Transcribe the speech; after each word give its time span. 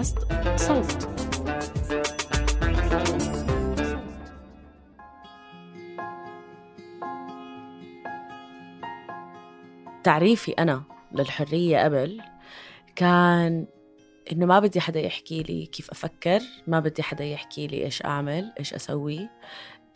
بودكاست 0.00 0.18
صوت. 0.56 1.08
تعريفي 10.04 10.52
أنا 10.52 10.82
للحرية 11.12 11.84
قبل 11.84 12.20
كان 12.96 13.66
إنه 14.32 14.46
ما 14.46 14.60
بدي 14.60 14.80
حدا 14.80 15.00
يحكي 15.00 15.42
لي 15.42 15.66
كيف 15.66 15.90
أفكر 15.90 16.40
ما 16.66 16.80
بدي 16.80 17.02
حدا 17.02 17.24
يحكي 17.24 17.66
لي 17.66 17.84
إيش 17.84 18.04
أعمل 18.04 18.52
إيش 18.58 18.74
أسوي 18.74 19.28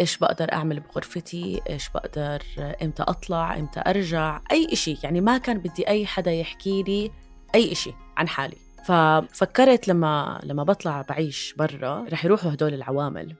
إيش 0.01 0.19
بقدر 0.19 0.53
أعمل 0.53 0.81
بغرفتي 0.81 1.61
إيش 1.71 1.89
بقدر 1.89 2.43
إمتى 2.83 3.03
أطلع 3.03 3.59
إمتى 3.59 3.83
أرجع 3.87 4.41
أي 4.53 4.73
إشي. 4.73 4.97
يعني 5.03 5.21
ما 5.21 5.39
كان 5.39 5.59
بدي 5.59 5.89
أي 5.89 6.07
حدا 6.07 6.33
يحكي 6.33 6.83
لي 6.83 7.11
أي 7.55 7.73
إشي 7.73 7.93
عن 8.17 8.29
حالي. 8.29 8.64
ففكرت 8.85 9.89
لما 9.89 10.41
لما 10.45 10.63
بطلع 10.63 11.03
بعيش 11.03 11.55
برا 11.59 12.05
رح 12.13 12.25
يروحوا 12.25 12.53
هدول 12.53 12.75
العوامل. 12.75 13.35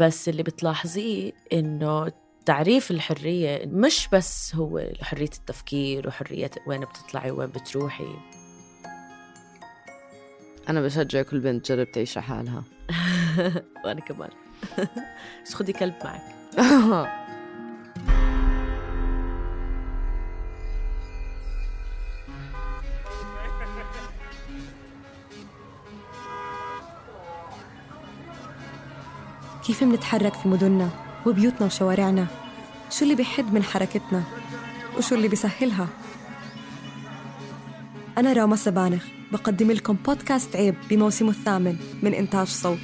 بس 0.00 0.28
اللي 0.28 0.42
بتلاحظيه 0.42 1.32
إنه 1.52 2.12
تعريف 2.46 2.90
الحرية 2.90 3.66
مش 3.66 4.08
بس 4.12 4.54
هو 4.54 4.82
حرية 5.02 5.30
التفكير 5.38 6.08
وحرية 6.08 6.50
وين 6.66 6.80
بتطلعي 6.80 7.30
وين 7.30 7.48
بتروحي. 7.48 8.14
أنا 10.68 10.80
بشجع 10.80 11.22
كل 11.22 11.40
بنت 11.40 11.66
تجرب 11.66 11.90
تعيش 11.90 12.18
لحالها 12.18 12.64
وأنا 13.84 14.00
كمان. 14.00 14.30
بس 15.46 15.54
خدي 15.54 15.72
كلب 15.72 15.94
معك. 16.04 16.22
كيف 29.66 29.82
منتحرك 29.82 30.34
في 30.34 30.48
مدننا 30.48 30.90
وبيوتنا 31.26 31.66
وشوارعنا؟ 31.66 32.26
شو 32.90 33.04
اللي 33.04 33.14
بيحد 33.14 33.54
من 33.54 33.62
حركتنا؟ 33.62 34.22
وشو 34.98 35.14
اللي 35.14 35.28
بيسهلها؟ 35.28 35.88
أنا 38.18 38.32
راما 38.32 38.56
سبانخ 38.56 39.04
بقدم 39.32 39.70
لكم 39.70 39.94
بودكاست 39.94 40.56
عيب 40.56 40.74
بموسمه 40.90 41.30
الثامن 41.30 41.76
من 42.02 42.14
إنتاج 42.14 42.46
صوت. 42.46 42.78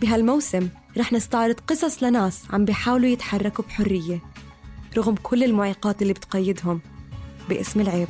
بهالموسم 0.00 0.68
رح 0.98 1.12
نستعرض 1.12 1.60
قصص 1.60 2.02
لناس 2.02 2.42
عم 2.50 2.64
بيحاولوا 2.64 3.08
يتحركوا 3.08 3.64
بحرية 3.64 4.20
رغم 4.96 5.14
كل 5.14 5.44
المعيقات 5.44 6.02
اللي 6.02 6.12
بتقيدهم 6.12 6.80
باسم 7.48 7.80
العيب. 7.80 8.08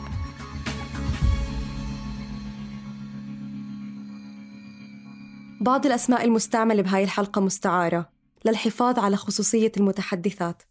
بعض 5.63 5.87
الأسماء 5.87 6.25
المستعملة 6.25 6.83
بهاي 6.83 7.05
الحلقة 7.05 7.41
مستعارة 7.41 8.09
للحفاظ 8.45 8.99
على 8.99 9.17
خصوصية 9.17 9.73
المتحدثات 9.77 10.63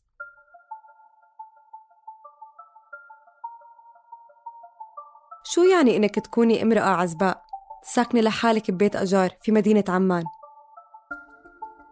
شو 5.43 5.63
يعني 5.63 5.97
إنك 5.97 6.15
تكوني 6.15 6.61
امرأة 6.63 6.89
عزباء 6.89 7.43
ساكنة 7.83 8.21
لحالك 8.21 8.71
ببيت 8.71 8.95
أجار 8.95 9.29
في 9.41 9.51
مدينة 9.51 9.83
عمان؟ 9.89 10.23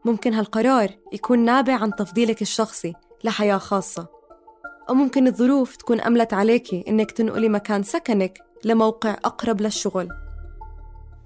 ممكن 0.06 0.34
هالقرار 0.34 0.90
يكون 1.14 1.40
نابع 1.40 1.74
عن 1.74 1.96
تفضيلك 1.96 2.42
الشخصي 2.42 2.94
لحياة 3.24 3.58
خاصة 3.58 4.08
أو 4.90 4.94
ممكن 4.94 5.28
الظروف 5.28 5.76
تكون 5.76 6.02
أملت 6.02 6.34
عليكي 6.34 6.84
إنك 6.88 7.12
تنقلي 7.12 7.50
مكان 7.50 7.84
سكنك 7.84 8.40
لموقع 8.66 9.12
أقرب 9.12 9.62
للشغل 9.62 10.29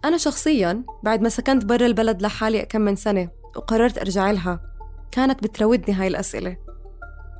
أنا 0.05 0.17
شخصياً 0.17 0.83
بعد 1.03 1.21
ما 1.21 1.29
سكنت 1.29 1.65
برا 1.65 1.85
البلد 1.85 2.21
لحالي 2.21 2.65
كم 2.65 2.81
من 2.81 2.95
سنة 2.95 3.29
وقررت 3.55 3.97
أرجع 3.97 4.31
لها 4.31 4.59
كانت 5.11 5.43
بتراودني 5.43 5.95
هاي 5.95 6.07
الأسئلة. 6.07 6.57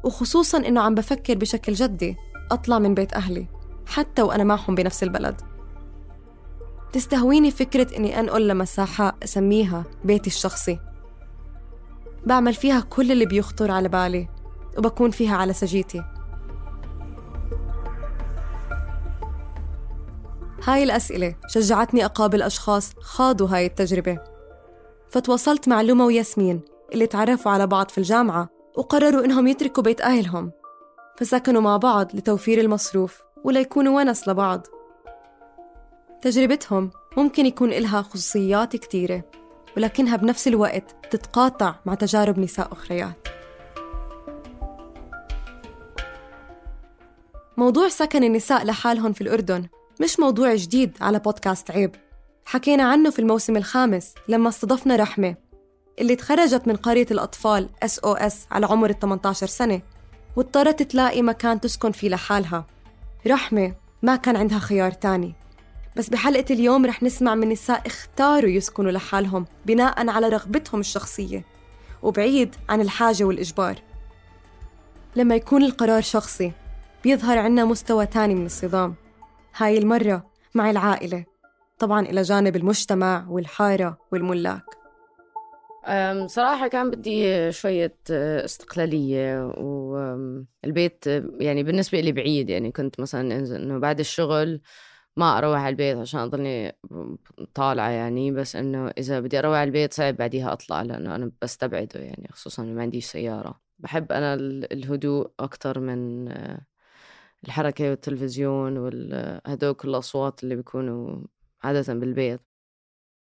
وخصوصاً 0.04 0.58
إنه 0.58 0.82
عم 0.82 0.96
بفكر 0.96 1.36
بشكل 1.36 1.74
جدي 1.74 2.16
أطلع 2.52 2.80
من 2.80 2.94
بيت 2.94 3.14
أهلي 3.14 3.48
حتى 3.86 4.22
وأنا 4.22 4.44
معهم 4.44 4.76
بنفس 4.76 5.04
البلد. 5.04 5.42
تستهويني 6.94 7.52
فكرة 7.52 7.98
إني 7.98 8.20
أنقل 8.20 8.48
لمساحة 8.48 9.16
أسميها 9.24 9.84
بيتي 10.04 10.28
الشخصي. 10.28 10.80
بعمل 12.26 12.54
فيها 12.54 12.80
كل 12.80 13.12
اللي 13.12 13.26
بيخطر 13.26 13.72
على 13.72 13.90
بالي 13.90 14.28
وبكون 14.78 15.12
فيها 15.12 15.36
على 15.36 15.54
سجيتي. 15.54 16.04
هاي 20.68 20.84
الأسئلة 20.84 21.36
شجعتني 21.48 22.06
أقابل 22.06 22.42
أشخاص 22.42 22.94
خاضوا 23.00 23.48
هاي 23.48 23.66
التجربة. 23.66 24.20
فتواصلت 25.10 25.68
مع 25.68 25.82
لوما 25.82 26.06
وياسمين 26.06 26.62
اللي 26.94 27.08
تعرفوا 27.08 27.52
على 27.52 27.68
بعض 27.68 27.90
في 27.90 27.98
الجامعة 27.98 28.50
وقرروا 28.78 29.26
إنهم 29.26 29.48
يتركوا 29.48 29.84
بيت 29.84 30.02
أهلهم. 30.02 30.52
فسكنوا 31.18 31.62
مع 31.62 31.78
بعض 31.78 32.16
لتوفير 32.16 32.62
المصروف 32.62 33.22
وليكونوا 33.44 34.00
ونس 34.00 34.28
لبعض. 34.28 34.68
تجربتهم 36.22 36.92
ممكن 37.18 37.46
يكون 37.46 37.74
إلها 37.74 38.02
خصوصيات 38.02 38.76
كتيرة 38.76 39.24
ولكنها 39.78 40.16
بنفس 40.16 40.48
الوقت 40.48 40.96
تتقاطع 41.12 41.76
مع 41.86 41.94
تجارب 41.94 42.40
نساء 42.40 42.72
أخريات. 42.72 43.28
موضوع 47.58 47.88
سكن 47.90 48.24
النساء 48.24 48.66
لحالهم 48.66 49.14
في 49.14 49.22
الأردن 49.22 49.68
مش 50.02 50.20
موضوع 50.20 50.56
جديد 50.56 50.98
على 51.02 51.20
بودكاست 51.20 51.72
عيب. 51.72 51.96
حكينا 52.46 52.84
عنه 52.84 53.10
في 53.10 53.20
الموسم 53.20 53.58
الخامس 53.58 54.14
لما 54.28 54.50
استضفنا 54.50 54.96
رحمة 54.96 55.36
اللي 56.00 56.16
تخرجت 56.16 56.68
من 56.68 56.76
قرية 56.76 57.06
الأطفال 57.12 57.70
SOS 57.86 58.34
على 58.52 58.66
عمر 58.66 58.90
ال 58.90 59.00
18 59.00 59.48
سنة 59.48 59.82
واضطرت 60.36 60.84
تلاقي 60.84 61.22
مكان 61.22 61.60
تسكن 61.62 61.92
فيه 61.92 62.10
لحالها. 62.10 62.66
رحمة 63.28 63.76
ما 64.02 64.16
كان 64.16 64.36
عندها 64.36 64.60
خيار 64.60 64.92
تاني. 64.92 65.36
بس 65.96 66.10
بحلقة 66.10 66.46
اليوم 66.54 66.86
رح 66.86 67.04
نسمع 67.04 67.36
من 67.36 67.50
نساء 67.50 67.88
اختاروا 67.88 68.50
يسكنوا 68.50 68.92
لحالهم 68.92 69.46
بناء 69.66 70.10
على 70.10 70.30
رغبتهم 70.30 70.80
الشخصية 70.80 71.46
وبعيد 72.04 72.56
عن 72.70 72.82
الحاجة 72.82 73.24
والإجبار. 73.24 73.76
لما 75.16 75.36
يكون 75.36 75.64
القرار 75.64 76.02
شخصي 76.02 76.52
بيظهر 77.04 77.38
عنا 77.38 77.66
مستوى 77.66 78.06
تاني 78.06 78.36
من 78.36 78.46
الصدام. 78.46 78.96
هاي 79.58 79.78
المرة 79.78 80.32
مع 80.56 80.70
العائلة 80.70 81.26
طبعا 81.80 82.02
إلى 82.06 82.22
جانب 82.22 82.56
المجتمع 82.56 83.26
والحارة 83.30 83.98
والملاك. 84.12 84.66
صراحة 86.26 86.68
كان 86.68 86.92
بدي 86.92 87.52
شوية 87.52 87.98
أه، 88.12 88.46
استقلالية 88.46 89.46
والبيت 89.58 91.06
يعني 91.40 91.64
بالنسبة 91.64 92.00
لي 92.00 92.12
بعيد 92.12 92.50
يعني 92.50 92.72
كنت 92.72 93.00
مثلا 93.00 93.56
إنه 93.56 93.80
بعد 93.80 94.00
الشغل 94.00 94.62
ما 95.18 95.38
أروح 95.38 95.60
على 95.60 95.70
البيت 95.70 95.98
عشان 95.98 96.20
أضلني 96.20 96.78
طالعة 97.54 97.90
يعني 97.90 98.32
بس 98.32 98.56
إنه 98.56 98.88
إذا 98.98 99.20
بدي 99.20 99.40
أروح 99.40 99.58
على 99.58 99.68
البيت 99.68 99.94
صعب 99.94 100.16
بعديها 100.16 100.54
أطلع 100.54 100.82
لأنه 100.82 101.16
أنا 101.16 101.32
بستبعده 101.42 102.00
يعني 102.00 102.28
خصوصا 102.32 102.64
ما 102.64 102.82
عنديش 102.82 103.06
سيارة. 103.06 103.62
بحب 103.80 104.12
أنا 104.12 104.34
الهدوء 104.72 105.32
أكثر 105.40 105.80
من 105.80 106.30
الحركة 107.44 107.90
والتلفزيون 107.90 108.78
وهدول 108.78 109.74
كل 109.74 109.90
الأصوات 109.90 110.44
اللي 110.44 110.56
بيكونوا 110.56 111.24
عادة 111.64 111.94
بالبيت. 111.94 112.42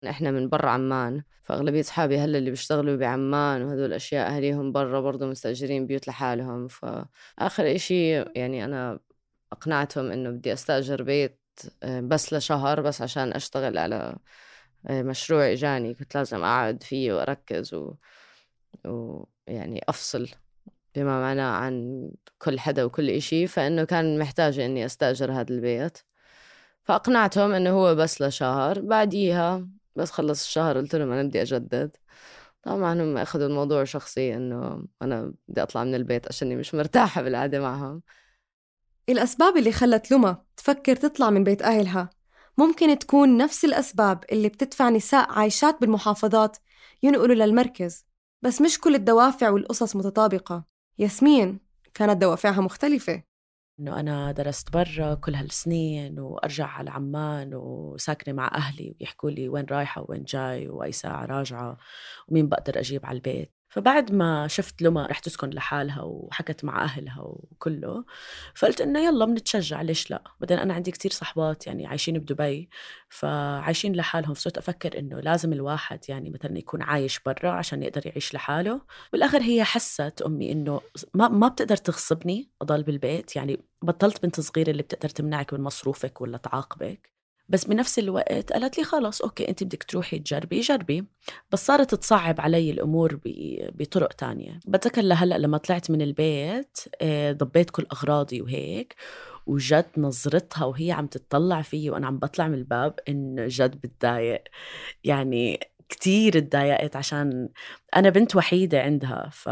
إحنا 0.08 0.32
من 0.32 0.50
برا 0.50 0.70
عمان 0.70 1.24
فأغلبية 1.44 1.80
أصحابي 1.80 2.18
هلأ 2.18 2.38
اللي 2.38 2.50
بيشتغلوا 2.50 2.96
بعمان 2.96 3.62
وهدول 3.62 3.86
الأشياء 3.86 4.28
اهليهم 4.28 4.72
برا 4.72 5.02
برضه 5.02 5.26
مستأجرين 5.28 5.88
بيوت 5.88 6.08
لحالهم. 6.08 6.68
فاخر 6.68 7.76
إشي 7.76 8.12
يعني 8.12 8.66
أنا 8.66 9.00
أقنعتهم 9.52 10.12
إنه 10.12 10.30
بدي 10.30 10.54
أستأجر 10.54 11.04
بيت 11.04 11.40
آه، 11.84 12.00
بس 12.02 12.34
لشهر 12.34 12.82
بس 12.82 13.02
عشان 13.02 13.34
أشتغل 13.34 13.78
على 13.78 14.18
آه، 14.88 15.02
مشروع 15.02 15.52
إجاني. 15.52 15.94
كنت 15.94 16.16
لازم 16.16 16.44
أقعد 16.44 16.84
فيه 16.84 17.14
وأركز 17.14 17.74
و... 17.74 17.94
ويعني 18.86 19.82
أفصل. 19.90 20.30
بما 20.96 21.22
معناه 21.22 21.52
عن 21.52 22.10
كل 22.40 22.60
حدا 22.60 22.84
وكل 22.84 23.10
إشي 23.10 23.48
فإنه 23.48 23.84
كان 23.84 24.20
محتاجة 24.20 24.66
إني 24.66 24.86
أستأجر 24.86 25.32
هذا 25.32 25.54
البيت. 25.54 25.98
فأقنعتهم 26.84 27.52
إنه 27.54 27.70
هو 27.70 27.96
بس 27.96 28.22
لشهر 28.22 28.82
بعديها 28.82 29.68
بس 29.96 30.12
خلص 30.12 30.44
الشهر 30.46 30.78
قلت 30.78 30.96
لهم 30.96 31.12
أنا 31.12 31.24
بدي 31.24 31.42
أجدد. 31.42 31.98
طبعا 32.64 32.94
هم 32.94 33.18
أخذوا 33.18 33.48
الموضوع 33.48 33.84
شخصي 33.84 34.36
إنه 34.36 34.84
أنا 35.02 35.34
بدي 35.48 35.64
أطلع 35.64 35.84
من 35.84 35.96
البيت 35.96 36.28
عشاني 36.28 36.56
مش 36.56 36.76
مرتاحة 36.76 37.22
بالقعدة 37.22 37.60
معهم. 37.60 38.02
الأسباب 39.10 39.58
اللي 39.58 39.72
خلت 39.72 40.12
لما 40.12 40.44
تفكر 40.58 40.96
تطلع 40.96 41.30
من 41.30 41.44
بيت 41.44 41.62
أهلها 41.62 42.10
ممكن 42.58 43.00
تكون 43.00 43.38
نفس 43.38 43.66
الأسباب 43.66 44.24
اللي 44.32 44.50
بتدفع 44.50 44.90
نساء 44.90 45.32
عايشات 45.32 45.82
بالمحافظات 45.82 46.58
ينقلوا 47.04 47.36
للمركز 47.36 48.06
بس 48.42 48.62
مش 48.62 48.80
كل 48.80 48.96
الدوافع 48.96 49.50
والقصص 49.50 49.96
متطابقة. 49.96 50.71
ياسمين 51.00 51.60
كانت 51.94 52.22
دوافعها 52.22 52.62
مختلفة. 52.62 53.24
إنه 53.80 54.00
أنا 54.00 54.32
درست 54.32 54.72
برا 54.74 55.14
كل 55.16 55.36
هالسنين 55.36 56.20
وأرجع 56.20 56.68
على 56.68 56.90
عمان 56.90 57.52
وساكنة 57.54 58.34
مع 58.36 58.48
أهلي 58.56 58.96
ويحكوا 59.02 59.30
لي 59.30 59.50
وين 59.50 59.66
رايحة 59.72 60.06
وين 60.10 60.24
جاي 60.24 60.70
وأي 60.70 60.92
ساعة 60.92 61.26
راجعة 61.26 61.78
ومين 62.28 62.50
بقدر 62.50 62.80
أجيب 62.80 63.06
على 63.06 63.16
البيت. 63.16 63.61
فبعد 63.72 64.12
ما 64.12 64.48
شفت 64.48 64.82
لما 64.82 65.06
رح 65.06 65.20
تسكن 65.20 65.50
لحالها 65.50 66.02
وحكت 66.02 66.64
مع 66.64 66.84
أهلها 66.84 67.22
وكله 67.22 68.06
فقلت 68.56 68.82
إنه 68.82 69.00
يلا 69.06 69.26
بنتشجع 69.26 69.82
ليش 69.82 70.12
لا؟ 70.12 70.24
بعدين 70.40 70.60
أنا 70.60 70.74
عندي 70.74 70.92
كتير 70.92 71.12
صحبات 71.12 71.68
يعني 71.68 71.88
عايشين 71.88 72.20
بدبي 72.20 72.70
فعايشين 73.10 73.96
لحالهم 73.96 74.34
فصرت 74.34 74.58
أفكر 74.58 75.00
إنه 75.00 75.20
لازم 75.20 75.54
الواحد 75.54 76.00
يعني 76.10 76.30
مثلا 76.30 76.58
يكون 76.58 76.82
عايش 76.82 77.20
برا 77.20 77.52
عشان 77.52 77.84
يقدر 77.84 78.08
يعيش 78.08 78.34
لحاله. 78.34 78.82
بالآخر 79.14 79.42
هي 79.42 79.64
حست 79.64 80.22
أمي 80.26 80.52
إنه 80.52 80.82
ما, 81.14 81.28
ما 81.28 81.48
بتقدر 81.48 81.78
تغصبني 81.78 82.50
أضل 82.62 82.84
بالبيت 82.84 83.36
يعني 83.36 83.60
بطلت 83.82 84.24
بنت 84.24 84.40
صغيرة 84.40 84.70
اللي 84.70 84.84
بتقدر 84.84 85.10
تمنعك 85.10 85.54
من 85.54 85.62
مصروفك 85.62 86.22
ولا 86.22 86.38
تعاقبك. 86.38 87.21
بس 87.52 87.66
بنفس 87.66 88.00
الوقت 88.00 88.54
قالت 88.54 88.78
لي 88.78 88.84
خلص 88.84 89.22
أوكي 89.22 89.50
انت 89.50 89.64
بدك 89.64 89.84
تروحي 89.84 90.20
تجربي 90.20 90.60
جربي. 90.60 91.06
بس 91.52 91.66
صارت 91.66 91.96
تصعب 91.96 92.42
علي 92.42 92.72
الأمور 92.72 93.20
بطرق 93.76 94.14
تانية. 94.14 94.60
بتذكر 94.68 95.02
لهلأ 95.02 95.38
لما 95.38 95.58
طلعت 95.58 95.92
من 95.92 96.02
البيت 96.02 96.78
آه، 97.02 97.32
ضبيت 97.32 97.70
كل 97.70 97.86
أغراضي 97.94 98.42
وهيك 98.42 98.96
وجد 99.46 99.86
نظرتها 99.98 100.66
وهي 100.66 100.92
عم 100.92 101.08
تتطلع 101.08 101.62
فيي 101.62 101.90
وأنا 101.90 102.08
عم 102.08 102.20
بطلع 102.20 102.48
من 102.48 102.54
الباب 102.54 102.96
انه 103.10 103.46
جد 103.48 103.82
بتضايق. 103.82 104.44
يعني 105.04 105.60
كتير 105.90 106.40
تضايقت 106.40 106.96
عشان 106.96 107.50
أنا 107.96 108.10
بنت 108.10 108.36
وحيدة 108.36 108.82
عندها 108.82 109.30
ف... 109.32 109.50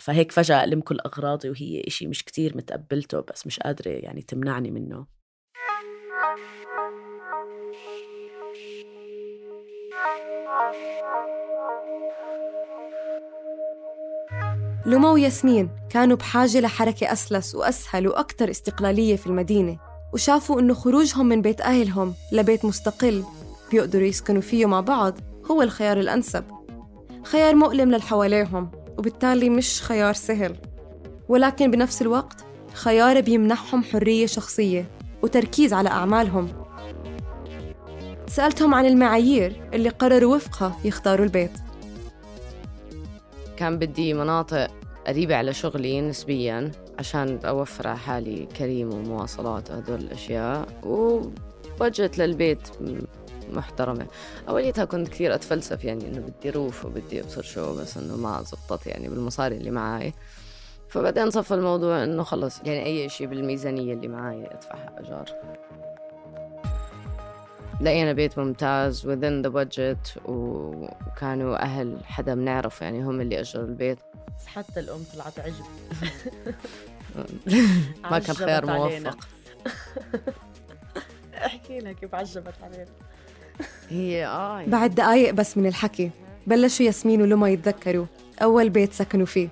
فهيك 0.00 0.32
فجأة 0.32 0.64
ألم 0.64 0.80
كل 0.80 0.98
أغراضي 1.00 1.50
وهي 1.50 1.84
إشي 1.86 2.06
مش 2.06 2.24
كتير 2.24 2.56
متقبلته 2.56 3.20
بس 3.20 3.46
مش 3.46 3.60
قادرة 3.60 3.90
يعني 3.90 4.22
تمنعني 4.22 4.70
منه. 4.70 5.19
لما 14.86 15.10
وياسمين 15.10 15.70
كانوا 15.90 16.16
بحاجة 16.16 16.60
لحركة 16.60 17.12
أسلس 17.12 17.54
وأسهل 17.54 18.08
وأكثر 18.08 18.50
استقلالية 18.50 19.16
في 19.16 19.26
المدينة 19.26 19.78
وشافوا 20.12 20.60
إنه 20.60 20.74
خروجهم 20.74 21.26
من 21.26 21.42
بيت 21.42 21.60
أهلهم 21.60 22.14
لبيت 22.32 22.64
مستقل 22.64 23.24
بيقدروا 23.70 24.06
يسكنوا 24.06 24.40
فيه 24.42 24.66
مع 24.66 24.80
بعض 24.80 25.14
هو 25.50 25.62
الخيار 25.62 26.00
الأنسب. 26.00 26.44
خيار 27.24 27.54
مؤلم 27.54 27.90
للحواليهم 27.90 28.70
وبالتالي 28.98 29.50
مش 29.50 29.82
خيار 29.82 30.12
سهل. 30.12 30.56
ولكن 31.28 31.70
بنفس 31.70 32.02
الوقت 32.02 32.44
خيار 32.74 33.20
بيمنحهم 33.20 33.82
حرية 33.82 34.26
شخصية 34.26 34.90
وتركيز 35.22 35.72
على 35.72 35.88
أعمالهم. 35.88 36.59
سألتهم 38.30 38.74
عن 38.74 38.86
المعايير 38.86 39.68
اللي 39.74 39.88
قرروا 39.88 40.36
وفقها 40.36 40.76
يختاروا 40.84 41.24
البيت. 41.24 41.50
كان 43.56 43.78
بدي 43.78 44.14
مناطق 44.14 44.70
قريبة 45.06 45.36
على 45.36 45.54
شغلي 45.54 46.00
نسبيا 46.00 46.70
عشان 46.98 47.38
أوفر 47.44 47.88
على 47.88 47.98
حالي 47.98 48.46
كريم 48.46 48.94
ومواصلات 48.94 49.70
وهدول 49.70 50.00
الأشياء 50.00 50.68
وبجت 50.82 52.18
للبيت 52.18 52.68
محترمة. 53.52 54.06
أوليتها 54.48 54.84
كنت 54.84 55.08
كثير 55.08 55.34
أتفلسف 55.34 55.84
يعني 55.84 56.08
إنه 56.08 56.20
بدي 56.20 56.50
روف 56.50 56.84
وبدي 56.84 57.20
أبصر 57.20 57.42
شو 57.42 57.76
بس 57.76 57.96
إنه 57.96 58.16
ما 58.16 58.42
زبطت 58.42 58.86
يعني 58.86 59.08
بالمصاري 59.08 59.56
اللي 59.56 59.70
معاي. 59.70 60.14
فبعدين 60.88 61.30
صفى 61.30 61.54
الموضوع 61.54 62.04
إنه 62.04 62.22
خلص 62.22 62.60
يعني 62.64 62.84
أي 62.84 63.08
شيء 63.08 63.26
بالميزانية 63.26 63.92
اللي 63.92 64.08
معاي 64.08 64.46
أدفعها 64.46 64.96
إيجار 64.98 65.24
لقينا 67.80 68.12
بيت 68.12 68.38
ممتاز 68.38 69.06
within 69.06 69.46
the 69.46 69.52
budget 69.52 70.28
وكانوا 70.28 71.62
أهل 71.62 71.98
حدا 72.04 72.34
بنعرفه 72.34 72.84
يعني 72.84 73.04
هم 73.04 73.20
اللي 73.20 73.40
أجروا 73.40 73.64
البيت. 73.64 73.98
بس 74.38 74.46
حتى 74.46 74.80
الأم 74.80 75.04
طلعت 75.14 75.40
عجب. 75.40 75.64
ما 78.10 78.18
كان 78.18 78.36
خيار 78.36 78.66
موفق. 78.66 79.18
احكي 81.46 81.78
لها 81.78 81.92
كيف 81.92 82.14
عجبت 82.14 82.54
علينا. 82.62 82.86
هي 83.90 84.26
آه 84.26 84.58
يعني. 84.58 84.70
بعد 84.70 84.94
دقايق 84.94 85.34
بس 85.34 85.56
من 85.56 85.66
الحكي 85.66 86.10
بلشوا 86.46 86.86
ياسمين 86.86 87.22
ولما 87.22 87.50
يتذكروا 87.50 88.06
أول 88.42 88.70
بيت 88.70 88.92
سكنوا 88.92 89.26
فيه. 89.26 89.48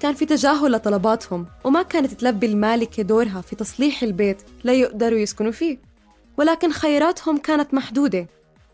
كان 0.00 0.14
في 0.14 0.26
تجاهل 0.26 0.72
لطلباتهم 0.72 1.46
وما 1.64 1.82
كانت 1.82 2.12
تلبي 2.12 2.46
المالكة 2.46 3.02
دورها 3.02 3.40
في 3.40 3.56
تصليح 3.56 4.02
البيت 4.02 4.42
ليقدروا 4.64 5.18
يسكنوا 5.18 5.52
فيه. 5.52 5.93
ولكن 6.38 6.72
خياراتهم 6.72 7.38
كانت 7.38 7.74
محدودة. 7.74 8.26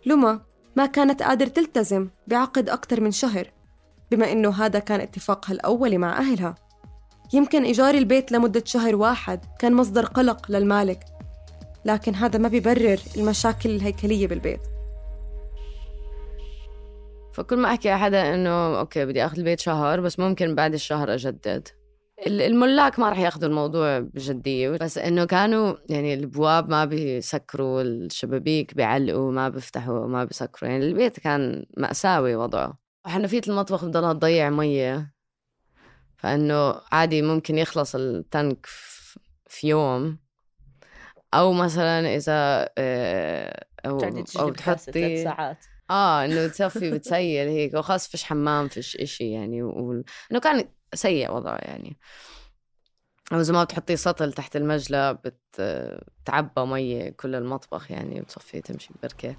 لما 0.06 0.40
ما 0.76 0.86
كانت 0.86 1.22
قادر 1.22 1.46
تلتزم 1.46 2.08
بعقد 2.26 2.68
أكثر 2.68 3.00
من 3.00 3.10
شهر 3.10 3.50
بما 4.10 4.32
إنه 4.32 4.50
هذا 4.50 4.78
كان 4.78 5.00
اتفاقها 5.00 5.52
الأولي 5.52 5.98
مع 5.98 6.18
أهلها. 6.18 6.54
يمكن 7.32 7.64
إيجار 7.64 7.94
البيت 7.94 8.32
لمدة 8.32 8.62
شهر 8.66 8.96
واحد 8.96 9.44
كان 9.58 9.74
مصدر 9.74 10.04
قلق 10.04 10.50
للمالك 10.50 11.04
لكن 11.84 12.14
هذا 12.14 12.38
ما 12.38 12.48
بيبرر 12.48 13.00
المشاكل 13.16 13.70
الهيكلية 13.70 14.26
بالبيت. 14.26 14.60
فكل 17.32 17.56
ما 17.56 17.68
أحكي 17.68 17.94
حدا 17.94 18.34
إنه 18.34 18.78
أوكي 18.78 19.06
بدي 19.06 19.26
أخذ 19.26 19.38
البيت 19.38 19.60
شهر 19.60 20.00
بس 20.00 20.18
ممكن 20.18 20.54
بعد 20.54 20.74
الشهر 20.74 21.14
أجدد. 21.14 21.68
الملاك 22.26 22.98
ما 22.98 23.08
راح 23.08 23.18
ياخذوا 23.18 23.48
الموضوع 23.48 23.98
بجدية 23.98 24.70
بس 24.70 24.98
إنه 24.98 25.24
كانوا 25.24 25.74
يعني 25.88 26.14
البواب 26.14 26.70
ما 26.70 26.84
بيسكروا 26.84 27.82
الشبابيك 27.82 28.74
بيعلقوا 28.74 29.32
ما 29.32 29.48
بيفتحوا 29.48 30.06
ما 30.06 30.24
بيسكروا 30.24 30.70
يعني 30.70 30.86
البيت 30.86 31.20
كان 31.20 31.66
مأساوي 31.76 32.34
وضعه. 32.34 32.78
حنفية 33.06 33.40
المطبخ 33.48 33.84
بضلها 33.84 34.12
تضيع 34.12 34.50
مية 34.50 35.14
فإنه 36.16 36.74
عادي 36.92 37.22
ممكن 37.22 37.58
يخلص 37.58 37.94
التنك 37.94 38.66
في 39.48 39.68
يوم. 39.68 40.18
أو 41.34 41.52
مثلا 41.52 42.16
إذا 42.16 42.68
آه، 42.78 43.66
أو, 43.86 44.00
أو 44.40 44.50
تحطي 44.50 45.24
ساعات. 45.24 45.64
آه 45.90 46.24
إنه 46.24 46.46
تصفي 46.46 46.90
بتسيل 46.90 47.48
هيك 47.48 47.74
وخاص 47.74 48.08
فيش 48.08 48.24
حمام 48.24 48.68
فيش 48.68 48.96
إشي 48.96 49.30
يعني 49.30 49.62
و... 49.62 50.02
إنه 50.32 50.40
كان 50.40 50.68
سيء 50.94 51.32
وضعه 51.32 51.56
يعني. 51.56 51.96
أو 53.32 53.42
ما 53.48 53.64
بتحطي 53.64 53.96
سطل 53.96 54.32
تحت 54.32 54.56
المجلة 54.56 55.12
بتعبى 55.12 56.60
مية 56.66 57.10
كل 57.10 57.34
المطبخ 57.34 57.90
يعني 57.90 58.20
وتصفي 58.20 58.60
تمشي 58.60 58.90
بركة 59.02 59.36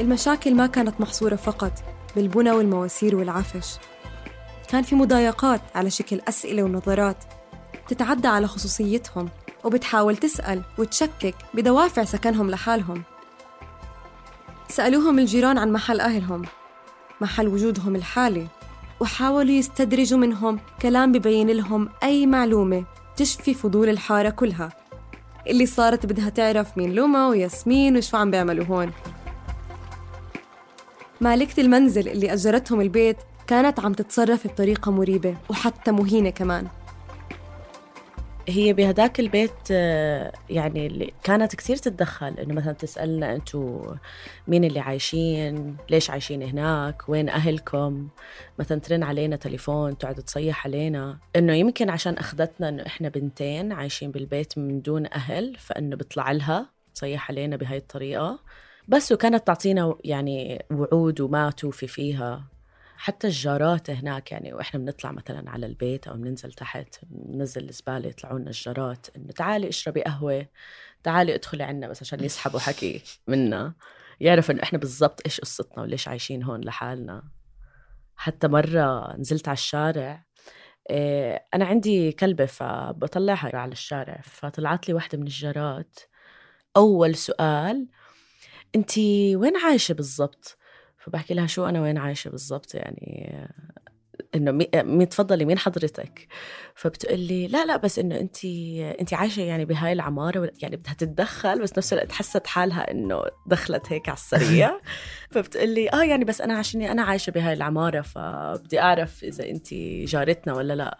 المشاكل 0.00 0.54
ما 0.54 0.66
كانت 0.66 1.00
محصورة 1.00 1.36
فقط 1.36 1.72
بالبنى 2.16 2.50
والمواسير 2.50 3.16
والعفش. 3.16 3.76
كان 4.68 4.82
في 4.82 4.94
مضايقات 4.94 5.60
على 5.74 5.90
شكل 5.90 6.20
أسئلة 6.28 6.62
ونظرات 6.62 7.24
تتعدى 7.88 8.28
على 8.28 8.46
خصوصيتهم 8.46 9.28
وبتحاول 9.64 10.16
تسأل 10.16 10.62
وتشكك 10.78 11.34
بدوافع 11.54 12.04
سكنهم 12.04 12.50
لحالهم. 12.50 13.15
سألوهم 14.68 15.18
الجيران 15.18 15.58
عن 15.58 15.72
محل 15.72 16.00
أهلهم 16.00 16.42
محل 17.20 17.48
وجودهم 17.48 17.96
الحالي 17.96 18.46
وحاولوا 19.00 19.52
يستدرجوا 19.52 20.18
منهم 20.18 20.58
كلام 20.82 21.12
ببين 21.12 21.50
لهم 21.50 21.88
أي 22.02 22.26
معلومة 22.26 22.84
تشفي 23.16 23.54
فضول 23.54 23.88
الحارة 23.88 24.30
كلها. 24.30 24.72
اللي 25.46 25.66
صارت 25.66 26.06
بدها 26.06 26.28
تعرف 26.28 26.78
مين 26.78 26.94
لوما 26.94 27.28
وياسمين 27.28 27.96
وشو 27.96 28.16
عم 28.16 28.30
بيعملوا 28.30 28.64
هون. 28.64 28.92
مالكة 31.20 31.60
المنزل 31.60 32.08
اللي 32.08 32.32
أجرتهم 32.32 32.80
البيت 32.80 33.16
كانت 33.46 33.80
عم 33.80 33.92
تتصرف 33.92 34.46
بطريقة 34.46 34.90
مريبة 34.92 35.36
وحتى 35.50 35.92
مهينة 35.92 36.30
كمان. 36.30 36.66
هي 38.48 38.72
بهداك 38.72 39.20
البيت 39.20 39.50
آه، 39.70 40.32
يعني 40.50 40.86
اللي 40.86 41.12
كانت 41.24 41.56
كثير 41.56 41.76
تتدخل 41.76 42.34
إنه 42.38 42.54
مثلا 42.54 42.72
تسألنا 42.72 43.34
أنتم 43.34 43.96
مين 44.48 44.64
اللي 44.64 44.80
عايشين؟ 44.80 45.76
ليش 45.90 46.10
عايشين 46.10 46.42
هناك؟ 46.42 47.08
وين 47.08 47.28
أهلكم؟ 47.28 48.08
مثلا 48.58 48.80
ترن 48.80 49.02
علينا 49.02 49.36
تليفون 49.36 49.98
تقعد 49.98 50.14
تصيح 50.14 50.66
علينا. 50.66 51.18
إنه 51.36 51.54
يمكن 51.54 51.90
عشان 51.90 52.14
أخذتنا 52.14 52.68
إنه 52.68 52.86
إحنا 52.86 53.08
بنتين 53.08 53.72
عايشين 53.72 54.10
بالبيت 54.10 54.58
من 54.58 54.82
دون 54.82 55.06
أهل 55.06 55.56
فإنه 55.58 55.96
بيطلع 55.96 56.32
لها 56.32 56.70
تصيح 56.94 57.30
علينا 57.30 57.56
بهاي 57.56 57.78
الطريقة. 57.78 58.38
بس 58.88 59.12
وكانت 59.12 59.46
تعطينا 59.46 59.94
يعني 60.04 60.64
وعود 60.70 61.20
وما 61.20 61.50
توفي 61.50 61.86
فيها. 61.86 62.55
حتى 62.98 63.26
الجارات 63.26 63.90
هناك 63.90 64.32
يعني 64.32 64.52
وإحنا 64.54 64.80
بنطلع 64.80 65.12
مثلا 65.12 65.50
على 65.50 65.66
البيت 65.66 66.08
أو 66.08 66.14
بننزل 66.14 66.52
تحت 66.52 66.98
بننزل 67.02 67.68
الزبالة 67.68 68.08
يطلعوا 68.08 68.38
لنا 68.38 68.50
الجارات 68.50 69.06
إنه 69.16 69.32
تعالي 69.32 69.68
اشربي 69.68 70.02
قهوة 70.02 70.46
تعالي 71.02 71.34
ادخلي 71.34 71.62
عنا 71.64 71.88
بس 71.88 72.02
عشان 72.02 72.24
يسحبوا 72.24 72.60
حكي 72.60 73.02
منا. 73.26 73.74
يعرفوا 74.20 74.54
إنه 74.54 74.62
إحنا 74.62 74.78
بالضبط 74.78 75.20
إيش 75.26 75.40
قصتنا 75.40 75.82
وليش 75.82 76.08
عايشين 76.08 76.42
هون 76.42 76.60
لحالنا. 76.60 77.22
حتى 78.16 78.48
مرة 78.48 79.16
نزلت 79.16 79.48
على 79.48 79.56
الشارع 79.56 80.24
إيه 80.90 81.46
أنا 81.54 81.64
عندي 81.64 82.12
كلبة 82.12 82.46
فبطلعها 82.46 83.56
على 83.56 83.72
الشارع 83.72 84.20
فطلعت 84.24 84.88
لي 84.88 84.94
واحدة 84.94 85.18
من 85.18 85.26
الجارات. 85.26 85.98
أول 86.76 87.14
سؤال 87.14 87.88
انت 88.74 88.98
وين 89.34 89.56
عايشة 89.56 89.92
بالضبط؟ 89.92 90.58
فبحكي 91.06 91.34
لها 91.34 91.46
شو 91.46 91.66
أنا 91.66 91.80
وين 91.80 91.98
عايشة 91.98 92.30
بالضبط 92.30 92.74
يعني 92.74 93.32
إنه 94.34 94.52
مين 94.74 95.08
تفضلي 95.08 95.44
مين 95.44 95.58
حضرتك؟ 95.58 96.28
فبتقول 96.74 97.18
لي 97.18 97.46
لا 97.46 97.64
لا 97.66 97.76
بس 97.76 97.98
إنه 97.98 98.20
انت 98.20 98.44
انت 99.00 99.14
عايشة 99.14 99.40
يعني 99.42 99.64
بهاي 99.64 99.92
العمارة 99.92 100.50
يعني 100.62 100.76
بدها 100.76 100.92
تتدخل 100.94 101.62
بس 101.62 101.78
نفس 101.78 101.92
الوقت 101.92 102.12
حست 102.12 102.46
حالها 102.46 102.90
إنه 102.90 103.22
دخلت 103.46 103.92
هيك 103.92 104.08
على 104.08 104.16
السريع. 104.16 104.80
فبتقول 105.32 105.68
لي 105.68 105.90
آه 105.92 106.04
يعني 106.04 106.24
بس 106.24 106.40
أنا 106.40 106.58
عشان 106.58 106.82
أنا 106.82 107.02
عايشة 107.02 107.30
بهاي 107.30 107.52
العمارة 107.52 108.00
فبدي 108.00 108.80
أعرف 108.80 109.24
إذا 109.24 109.50
انت 109.50 109.74
جارتنا 110.04 110.54
ولا 110.54 110.72
لا. 110.74 110.98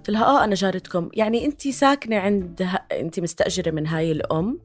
قلت 0.00 0.10
لها 0.10 0.24
آه 0.24 0.44
أنا 0.44 0.54
جارتكم. 0.54 1.08
يعني 1.12 1.46
انت 1.46 1.68
ساكنة 1.68 2.16
عند. 2.16 2.68
انت 2.92 3.20
مستأجرة 3.20 3.70
من 3.70 3.86
هاي 3.86 4.12
الأم. 4.12 4.60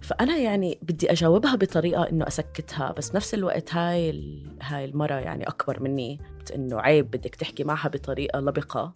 فأنا 0.00 0.36
يعني 0.36 0.78
بدي 0.82 1.12
أجاوبها 1.12 1.56
بطريقة 1.56 2.02
إنه 2.02 2.28
أسكتها 2.28 2.92
بس 2.92 3.14
نفس 3.14 3.34
الوقت 3.34 3.74
هاي 3.74 4.10
ال... 4.10 4.46
هاي 4.62 4.84
المرة 4.84 5.14
يعني 5.14 5.48
أكبر 5.48 5.82
مني. 5.82 6.20
إنه 6.54 6.80
عيب 6.80 7.10
بدك 7.10 7.34
تحكي 7.34 7.64
معها 7.64 7.88
بطريقة 7.88 8.40
لبقة. 8.40 8.92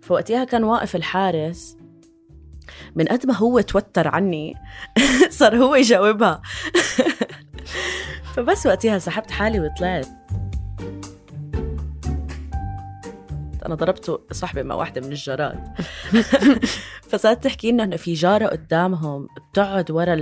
فوقتها 0.00 0.44
كان 0.44 0.64
واقف 0.64 0.96
الحارس. 0.96 1.76
من 2.94 3.04
قد 3.04 3.26
ما 3.26 3.34
هو 3.34 3.60
توتر 3.60 4.08
عني 4.08 4.54
صار 5.30 5.56
هو 5.56 5.74
يجاوبها. 5.74 6.42
فبس 8.34 8.66
وقتها 8.66 8.98
سحبت 8.98 9.30
حالي 9.30 9.60
وطلعت. 9.60 10.23
أنا 13.66 13.74
ضربت 13.74 14.20
صاحبي 14.32 14.62
مع 14.62 14.74
واحدة 14.74 15.00
من 15.00 15.12
الجارات 15.12 15.58
فصارت 17.10 17.44
تحكي 17.44 17.72
لنا 17.72 17.84
إنه 17.84 17.96
في 17.96 18.12
جارة 18.12 18.46
قدامهم 18.46 19.28
بتقعد 19.50 19.90
ورا 19.90 20.16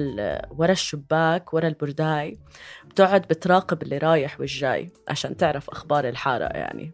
ورا 0.50 0.72
الشباك 0.72 1.54
ورا 1.54 1.68
البرداي 1.68 2.38
بتقعد 2.90 3.22
بتراقب 3.22 3.82
اللي 3.82 3.98
رايح 3.98 4.40
والجاي 4.40 4.90
عشان 5.08 5.36
تعرف 5.36 5.70
أخبار 5.70 6.08
الحارة 6.08 6.44
يعني. 6.44 6.92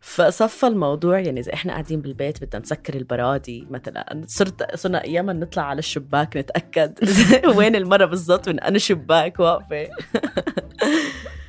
فصفى 0.00 0.66
الموضوع 0.66 1.18
يعني 1.18 1.40
إذا 1.40 1.54
إحنا 1.54 1.72
قاعدين 1.72 2.00
بالبيت 2.00 2.44
بدنا 2.44 2.62
نسكر 2.62 2.94
البرادي 2.94 3.66
مثلا. 3.70 4.22
صرت 4.26 4.74
صرنا 4.74 5.04
اياما 5.04 5.32
نطلع 5.32 5.62
على 5.62 5.78
الشباك 5.78 6.36
نتأكد 6.36 6.98
وين 7.56 7.76
المرة 7.76 8.04
بالضبط 8.04 8.48
من 8.48 8.60
أنا 8.60 8.78
شباك 8.78 9.40
واقفة. 9.40 9.88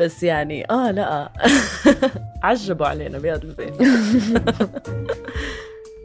بس 0.00 0.22
يعني 0.22 0.70
آه 0.70 0.90
لا. 0.90 1.32
عجبوا 2.42 2.86
علينا 2.86 3.18
بهذا 3.18 3.42
البيت 3.42 3.74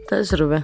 تجربة. 0.09 0.63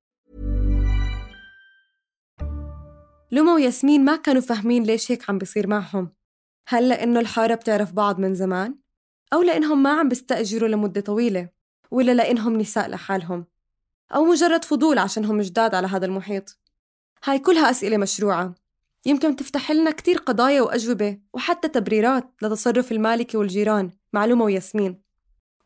لوما 3.31 3.53
وياسمين 3.53 4.05
ما 4.05 4.15
كانوا 4.15 4.41
فاهمين 4.41 4.83
ليش 4.83 5.11
هيك 5.11 5.29
عم 5.29 5.37
بيصير 5.37 5.67
معهم 5.67 6.09
هل 6.67 6.89
لأنه 6.89 7.19
الحارة 7.19 7.55
بتعرف 7.55 7.91
بعض 7.91 8.19
من 8.19 8.35
زمان؟ 8.35 8.75
أو 9.33 9.41
لأنهم 9.41 9.83
ما 9.83 9.99
عم 9.99 10.09
بيستأجروا 10.09 10.69
لمدة 10.69 11.01
طويلة؟ 11.01 11.49
ولا 11.91 12.11
لأنهم 12.11 12.57
نساء 12.57 12.89
لحالهم؟ 12.89 13.45
أو 14.15 14.25
مجرد 14.25 14.65
فضول 14.65 14.97
عشانهم 14.97 15.41
جداد 15.41 15.75
على 15.75 15.87
هذا 15.87 16.05
المحيط؟ 16.05 16.59
هاي 17.23 17.39
كلها 17.39 17.69
أسئلة 17.69 17.97
مشروعة 17.97 18.55
يمكن 19.05 19.35
تفتح 19.35 19.71
لنا 19.71 19.91
كتير 19.91 20.17
قضايا 20.17 20.61
وأجوبة 20.61 21.19
وحتى 21.33 21.67
تبريرات 21.67 22.31
لتصرف 22.41 22.91
المالكة 22.91 23.39
والجيران 23.39 23.91
مع 24.13 24.25
لوما 24.25 24.45
وياسمين 24.45 25.01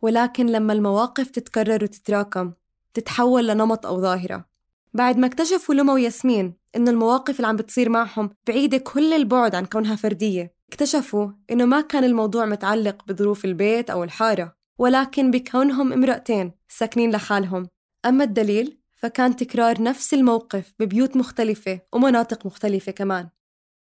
ولكن 0.01 0.45
لما 0.45 0.73
المواقف 0.73 1.29
تتكرر 1.29 1.83
وتتراكم 1.83 2.53
تتحول 2.93 3.47
لنمط 3.47 3.85
أو 3.85 4.01
ظاهرة 4.01 4.45
بعد 4.93 5.17
ما 5.17 5.27
اكتشفوا 5.27 5.75
لما 5.75 5.93
وياسمين 5.93 6.53
إنه 6.75 6.91
المواقف 6.91 7.35
اللي 7.35 7.47
عم 7.47 7.55
بتصير 7.55 7.89
معهم 7.89 8.29
بعيدة 8.47 8.77
كل 8.77 9.13
البعد 9.13 9.55
عن 9.55 9.65
كونها 9.65 9.95
فردية. 9.95 10.55
اكتشفوا 10.69 11.31
إنه 11.51 11.65
ما 11.65 11.81
كان 11.81 12.03
الموضوع 12.03 12.45
متعلق 12.45 13.05
بظروف 13.07 13.45
البيت 13.45 13.89
أو 13.89 14.03
الحارة 14.03 14.55
ولكن 14.79 15.31
بكونهم 15.31 15.93
امرأتين 15.93 16.51
ساكنين 16.67 17.11
لحالهم. 17.11 17.67
أما 18.05 18.23
الدليل 18.23 18.79
فكان 18.95 19.35
تكرار 19.35 19.81
نفس 19.81 20.13
الموقف 20.13 20.73
ببيوت 20.79 21.17
مختلفة 21.17 21.79
ومناطق 21.93 22.45
مختلفة 22.45 22.91
كمان. 22.91 23.29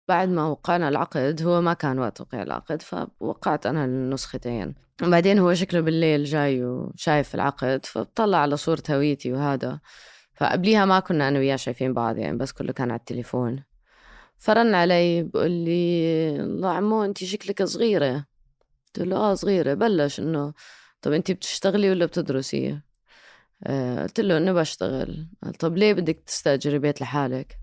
بعد 0.09 0.29
ما 0.29 0.47
وقعنا 0.47 0.89
العقد 0.89 1.43
هو 1.43 1.61
ما 1.61 1.73
كان 1.73 1.99
وقت 1.99 2.21
وقع 2.21 2.43
العقد 2.43 2.83
فوقعت 2.83 3.67
أنا 3.67 3.85
النسختين. 3.85 4.75
وبعدين 5.03 5.39
هو 5.39 5.55
شكله 5.55 5.81
بالليل 5.81 6.25
جاي 6.25 6.65
وشايف 6.65 7.35
العقد 7.35 7.87
فبطلع 7.87 8.39
على 8.39 8.57
صورة 8.57 8.83
هويتي 8.91 9.33
وهذا. 9.33 9.81
فقبليها 10.43 10.85
ما 10.85 11.01
كنا 11.01 11.29
أنا 11.29 11.39
وياه 11.39 11.57
شايفين 11.57 11.95
بعض 11.95 12.19
يعني 12.19 12.37
بس 12.37 12.53
كله 12.53 12.73
كان 12.73 12.91
على 12.91 12.99
التليفون 12.99 13.65
فرن 14.39 14.75
علي 14.75 15.23
بقول 15.23 15.51
لي 15.51 16.41
الله 16.41 16.71
عمو 16.71 17.05
أنت 17.05 17.25
شكلك 17.25 17.63
صغيرة 17.63 18.27
قلت 18.87 19.09
له 19.09 19.17
آه 19.17 19.35
صغيرة 19.35 19.75
بلش 19.75 20.21
إنه 20.21 20.53
طب 21.03 21.13
أنت 21.13 21.31
بتشتغلي 21.31 21.91
ولا 21.91 22.07
بتدرسي؟ 22.07 22.81
آه 23.67 24.03
قلت 24.03 24.21
له 24.21 24.37
إنه 24.37 24.53
بشتغل 24.53 25.29
قال 25.43 25.55
طب 25.55 25.77
ليه 25.77 25.93
بدك 25.93 26.23
تستأجري 26.27 26.79
بيت 26.79 27.01
لحالك؟ 27.01 27.59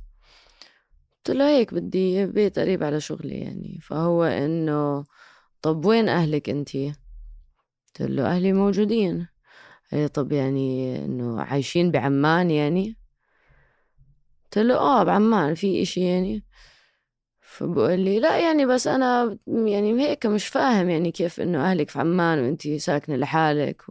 قلت 1.18 1.38
له 1.38 1.50
هيك 1.50 1.74
بدي 1.74 2.26
بيت 2.26 2.60
قريب 2.60 2.84
على 2.84 3.00
شغلي 3.00 3.36
يعني 3.40 3.80
فهو 3.82 4.24
إنه 4.24 5.06
طب 5.62 5.86
وين 5.86 6.10
أهلك 6.10 6.50
أنتي؟ 6.50 6.94
قلت 7.88 8.10
له 8.10 8.36
أهلي 8.36 8.54
موجودين 8.54 9.28
هي 9.90 10.08
طب 10.08 10.32
يعني 10.32 10.96
إنه 11.06 11.42
عايشين 11.42 11.92
بعمان 11.92 12.52
يعني؟ 12.52 12.98
قلت 14.44 14.58
له 14.58 14.76
آه 14.78 15.04
بعمان 15.04 15.56
في 15.56 15.82
إشي 15.82 16.02
يعني؟ 16.02 16.46
فبقول 17.42 18.00
لي 18.00 18.20
لا 18.20 18.38
يعني 18.40 18.66
بس 18.66 18.88
أنا 18.88 19.38
يعني 19.48 20.02
هيك 20.02 20.26
مش 20.26 20.48
فاهم 20.48 20.90
يعني 20.90 21.12
كيف 21.12 21.40
إنه 21.42 21.72
أهلك 21.72 21.90
في 21.90 22.00
عمان 22.00 22.40
وأنتي 22.40 22.80
ساكنة 22.80 23.16
لحالك 23.16 23.82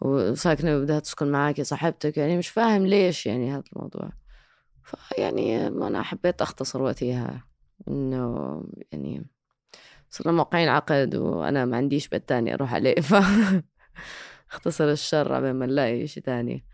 وساكنة 0.00 0.78
بدها 0.78 1.00
تسكن 1.00 1.30
معاكي 1.32 1.64
صاحبتك 1.64 2.16
يعني 2.16 2.38
مش 2.38 2.48
فاهم 2.48 2.86
ليش 2.86 3.26
يعني 3.26 3.52
هذا 3.52 3.62
الموضوع. 3.72 4.10
فيعني 4.82 5.66
أنا 5.66 6.02
حبيت 6.02 6.42
أختصر 6.42 6.82
وقتها 6.82 7.44
إنه 7.88 8.62
يعني 8.92 9.26
صرنا 10.10 10.32
موقعين 10.32 10.68
عقد 10.68 11.14
وأنا 11.16 11.64
ما 11.64 11.76
عنديش 11.76 12.08
بيت 12.08 12.28
تاني 12.28 12.54
أروح 12.54 12.74
عليه. 12.74 12.94
ف 12.94 13.14
اختصر 14.54 14.84
الشر 14.84 15.32
على 15.32 15.52
ما 15.52 15.66
نلاقي 15.66 16.06
شيء 16.06 16.22
تاني. 16.22 16.64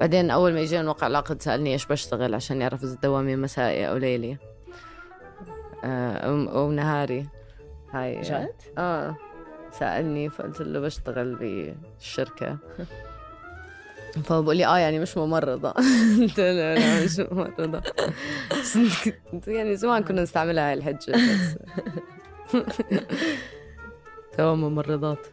بعدين 0.00 0.30
أول 0.30 0.52
ما 0.52 0.60
يجينا 0.60 0.82
نوقع 0.82 1.06
العقد 1.06 1.42
سألني 1.42 1.72
إيش 1.72 1.86
بشتغل 1.86 2.34
عشان 2.34 2.60
يعرف 2.60 2.84
إذا 2.84 2.98
دوامي 3.02 3.36
مسائي 3.36 3.88
أو 3.88 3.96
ليلي. 3.96 4.38
آه، 5.84 6.46
أو 6.46 6.72
نهاري. 6.72 7.26
هاي. 7.92 8.20
جد؟ 8.20 8.54
آه. 8.78 9.16
سألني 9.78 10.30
فقلت 10.30 10.60
له 10.60 10.80
بشتغل 10.80 11.34
بالشركة. 11.34 12.58
فبقول 14.24 14.56
لي 14.56 14.66
آه 14.66 14.78
يعني 14.78 14.98
مش 14.98 15.16
ممرضة. 15.16 15.70
قلت 16.20 16.38
له 16.38 16.74
لا 16.74 17.04
مش 17.04 17.20
ممرضة. 17.20 17.82
يعني 19.56 19.76
زمان 19.76 20.02
كنا 20.02 20.22
نستعملها 20.22 20.68
هاي 20.68 20.74
الحجة 20.74 21.12
بس. 21.12 21.58
تو 24.36 24.54
ممرضات. 24.54 25.26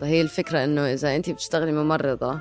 فهي 0.00 0.20
الفكرة 0.20 0.64
إنه 0.64 0.92
إذا 0.92 1.16
أنت 1.16 1.30
بتشتغلي 1.30 1.72
ممرضة 1.72 2.40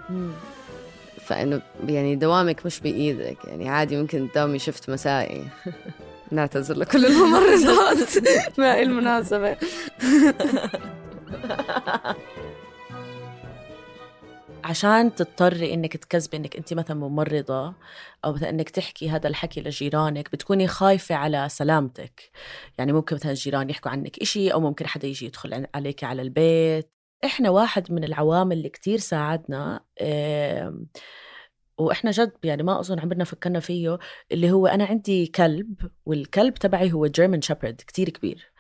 فإنه 1.26 1.62
يعني 1.88 2.16
دوامك 2.16 2.66
مش 2.66 2.80
بإيدك 2.80 3.38
يعني 3.46 3.70
عادي 3.70 4.02
ممكن 4.02 4.30
تداومي 4.32 4.60
شفت 4.60 4.90
مسائي. 4.90 5.44
نعتذر 6.32 6.78
لكل 6.78 7.06
الممرضات. 7.06 8.28
ما 8.60 8.82
إلمناسبة. 8.82 9.58
عشان 14.68 15.16
تضطري 15.16 15.74
إنك 15.74 15.98
تكذبي 15.98 16.38
إنك 16.38 16.56
أنت 16.56 16.74
مثلا 16.74 16.98
ممرضة 16.98 17.74
أو 18.26 18.34
مثلا 18.34 18.50
إنك 18.50 18.70
تحكي 18.70 19.10
هذا 19.10 19.28
الحكي 19.28 19.62
لجيرانك 19.62 20.32
بتكوني 20.32 20.68
خايفة 20.68 21.16
على 21.16 21.50
سلامتك. 21.50 22.32
يعني 22.78 22.94
ممكن 22.94 23.16
مثلا 23.16 23.32
الجيران 23.32 23.70
يحكوا 23.70 23.92
عنك 23.92 24.20
إشي 24.20 24.54
أو 24.54 24.60
ممكن 24.60 24.88
حدا 24.88 25.08
يجي 25.08 25.26
يدخل 25.26 25.68
عليك 25.76 26.04
على 26.04 26.22
البيت. 26.22 26.92
إحنا 27.26 27.50
واحد 27.50 27.92
من 27.92 28.04
العوامل 28.04 28.58
اللي 28.58 28.70
كتير 28.70 28.98
ساعدنا 28.98 29.82
وإحنا 31.78 32.12
جد 32.12 32.32
يعني 32.44 32.64
ما 32.64 32.80
أظن 32.80 33.00
عمرنا 33.00 33.24
فكرنا 33.24 33.60
فيه 33.60 34.00
اللي 34.32 34.52
هو 34.52 34.68
أنا 34.68 34.86
عندي 34.86 35.28
كلب 35.28 35.92
والكلب 36.06 36.54
تبعي 36.54 36.94
هو 36.94 37.08
جيرمان 37.08 37.42
شيبرد 37.42 37.82
كتير 37.88 38.10
كبير. 38.10 38.52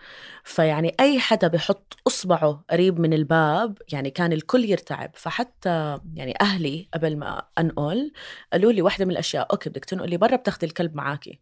فيعني 0.43 0.95
أي 0.99 1.19
حدا 1.19 1.47
بحط 1.47 1.97
إصبعه 2.08 2.63
قريب 2.69 2.99
من 2.99 3.13
الباب 3.13 3.77
يعني 3.91 4.10
كان 4.10 4.34
الكل 4.34 4.65
يرتعب. 4.65 5.12
فحتى 5.13 5.99
يعني 6.13 6.34
أهلي 6.41 6.89
قبل 6.93 7.17
ما 7.17 7.43
أنقل 7.60 8.12
قالوا 8.53 8.71
لي 8.71 8.82
واحدة 8.82 9.06
من 9.06 9.12
الأشياء 9.12 9.47
أوكي 9.51 9.69
بدك 9.69 9.86
تنقلي 9.86 10.17
برا 10.17 10.36
بتاخذي 10.36 10.67
الكلب 10.67 10.95
معاكي. 10.95 11.39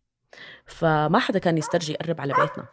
فما 0.66 1.20
حدا 1.20 1.40
كان 1.40 1.58
يسترجي 1.58 1.94
يقرب 1.94 2.22
على 2.22 2.34
بيتنا. 2.34 2.66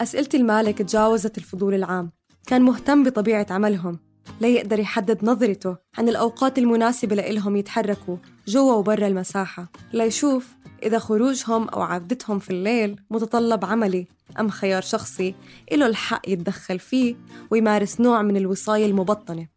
أسئلة 0.00 0.28
المالك 0.34 0.78
تجاوزت 0.78 1.38
الفضول 1.38 1.74
العام. 1.74 2.12
كان 2.46 2.62
مهتم 2.62 3.02
بطبيعة 3.02 3.46
عملهم. 3.50 3.98
ليقدر 4.40 4.78
يحدد 4.78 5.24
نظرته 5.24 5.76
عن 5.98 6.08
الأوقات 6.08 6.58
المناسبة 6.58 7.16
لإلهم 7.16 7.56
يتحركوا 7.56 8.16
جوا 8.48 8.72
وبرا 8.72 9.06
المساحة. 9.06 9.72
ليشوف 9.92 10.48
إذا 10.82 10.98
خروجهم 10.98 11.68
أو 11.68 11.82
عودتهم 11.82 12.38
في 12.38 12.50
الليل 12.50 13.00
متطلب 13.10 13.64
عملي 13.64 14.06
أم 14.40 14.50
خيار 14.50 14.82
شخصي 14.82 15.34
إله 15.72 15.86
الحق 15.86 16.28
يتدخل 16.28 16.78
فيه 16.78 17.16
ويمارس 17.50 18.00
نوع 18.00 18.22
من 18.22 18.36
الوصاية 18.36 18.86
المبطنة. 18.86 19.48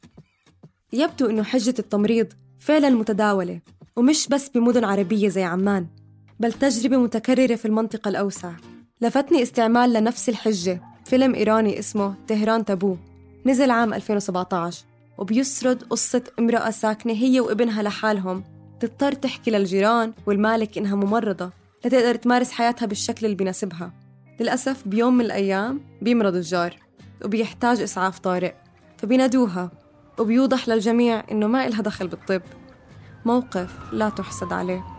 يبدو 0.94 1.30
إنه 1.30 1.44
حجة 1.44 1.76
التمريض 1.80 2.28
فعلا 2.60 2.90
متداولة 2.90 3.60
ومش 3.96 4.28
بس 4.28 4.50
بمدن 4.50 4.84
عربية 4.84 5.30
زي 5.30 5.44
عمان 5.44 5.88
بل 6.40 6.54
تجربة 6.54 6.98
متكررة 6.98 7.56
في 7.56 7.66
المنطقة 7.66 8.10
الأوسع. 8.10 8.52
لفتني 9.04 9.44
استعمال 9.44 9.94
لنفس 9.94 10.30
الحجة. 10.30 10.82
فيلم 11.06 11.36
إيراني 11.36 11.80
اسمه 11.80 12.14
تهران 12.28 12.66
تابو. 12.66 12.98
نزل 13.46 13.72
عام 13.72 13.94
2017 13.94 14.84
وبيسرد 15.18 15.84
قصة 15.84 16.24
امرأة 16.40 16.70
ساكنة 16.70 17.14
هي 17.14 17.40
وابنها 17.40 17.84
لحالهم. 17.84 18.44
تضطر 18.80 19.12
تحكي 19.12 19.52
للجيران 19.52 20.14
والمالك 20.26 20.78
إنها 20.78 20.96
ممرضة. 20.96 21.50
لتقدر 21.86 22.16
تمارس 22.16 22.52
حياتها 22.52 22.86
بالشكل 22.86 23.26
اللي 23.26 23.36
بيناسبها. 23.38 23.94
للأسف 24.40 24.88
بيوم 24.88 25.14
من 25.18 25.26
الأيام 25.26 25.82
بيمرض 26.02 26.36
الجار 26.36 26.76
وبيحتاج 27.26 27.82
إسعاف 27.82 28.20
طارئ. 28.20 28.54
فبينادوها 28.98 29.72
وبيوضح 30.20 30.68
للجميع 30.70 31.24
إنه 31.32 31.48
ما 31.48 31.68
إلها 31.68 31.82
دخل 31.82 32.08
بالطب. 32.08 32.42
موقف 33.26 33.74
لا 33.92 34.10
تحسد 34.10 34.54
عليه. 34.54 34.93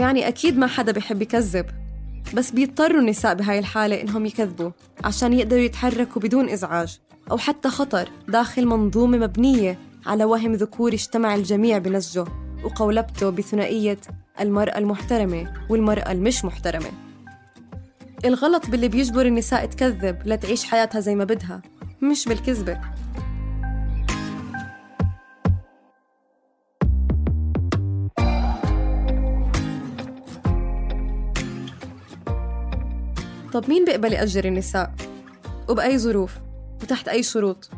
فيعني 0.00 0.28
أكيد 0.28 0.58
ما 0.58 0.66
حدا 0.66 0.92
بيحب 0.92 1.22
يكذب 1.22 1.66
بس 2.34 2.50
بيضطروا 2.50 3.00
النساء 3.00 3.34
بهاي 3.34 3.58
الحالة 3.58 4.00
إنهم 4.00 4.26
يكذبوا 4.26 4.70
عشان 5.04 5.32
يقدروا 5.32 5.62
يتحركوا 5.62 6.22
بدون 6.22 6.48
إزعاج 6.48 6.98
أو 7.30 7.38
حتى 7.38 7.68
خطر 7.68 8.08
داخل 8.28 8.66
منظومة 8.66 9.18
مبنية 9.18 9.78
على 10.06 10.24
وهم 10.24 10.52
ذكوري 10.52 10.96
اجتمع 10.96 11.34
الجميع 11.34 11.78
بنسجه 11.78 12.24
وقولبته 12.64 13.30
بثنائية 13.30 13.98
المرأة 14.40 14.78
المحترمة 14.78 15.52
والمرأة 15.70 16.12
المش 16.12 16.44
محترمة. 16.44 16.90
الغلط 18.24 18.70
باللي 18.70 18.88
بيجبر 18.88 19.26
النساء 19.26 19.66
تكذب 19.66 20.18
لتعيش 20.26 20.64
حياتها 20.64 21.00
زي 21.00 21.14
ما 21.14 21.24
بدها 21.24 21.62
مش 22.02 22.24
بالكذبة. 22.24 22.80
طب 33.52 33.68
مين 33.68 33.84
بيقبل 33.84 34.12
يأجر 34.12 34.44
النساء؟ 34.44 34.94
وبأي 35.68 35.98
ظروف؟ 35.98 36.38
وتحت 36.82 37.08
أي 37.08 37.22
شروط؟ 37.22 37.70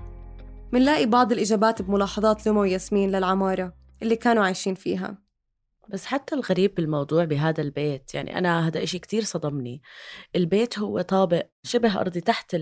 منلاقي 0.73 1.07
بعض 1.07 1.33
الإجابات 1.33 1.83
بملاحظات 1.83 2.47
لما 2.47 2.61
وياسمين 2.61 3.11
للعمارة 3.11 3.75
اللي 4.03 4.17
كانوا 4.17 4.45
عايشين 4.45 4.75
فيها 4.75 5.19
بس 5.89 6.07
حتى 6.07 6.35
الغريب 6.35 6.75
بالموضوع 6.75 7.25
بهذا 7.25 7.63
البيت 7.63 8.15
يعني 8.15 8.39
أنا 8.39 8.69
هذا 8.69 8.83
إشي 8.83 8.99
كتير 8.99 9.25
صدمني 9.25 9.83
البيت 10.37 10.79
هو 10.79 11.01
طابق 11.01 11.47
شبه 11.63 12.01
أرضي 12.01 12.21
تحت 12.21 12.57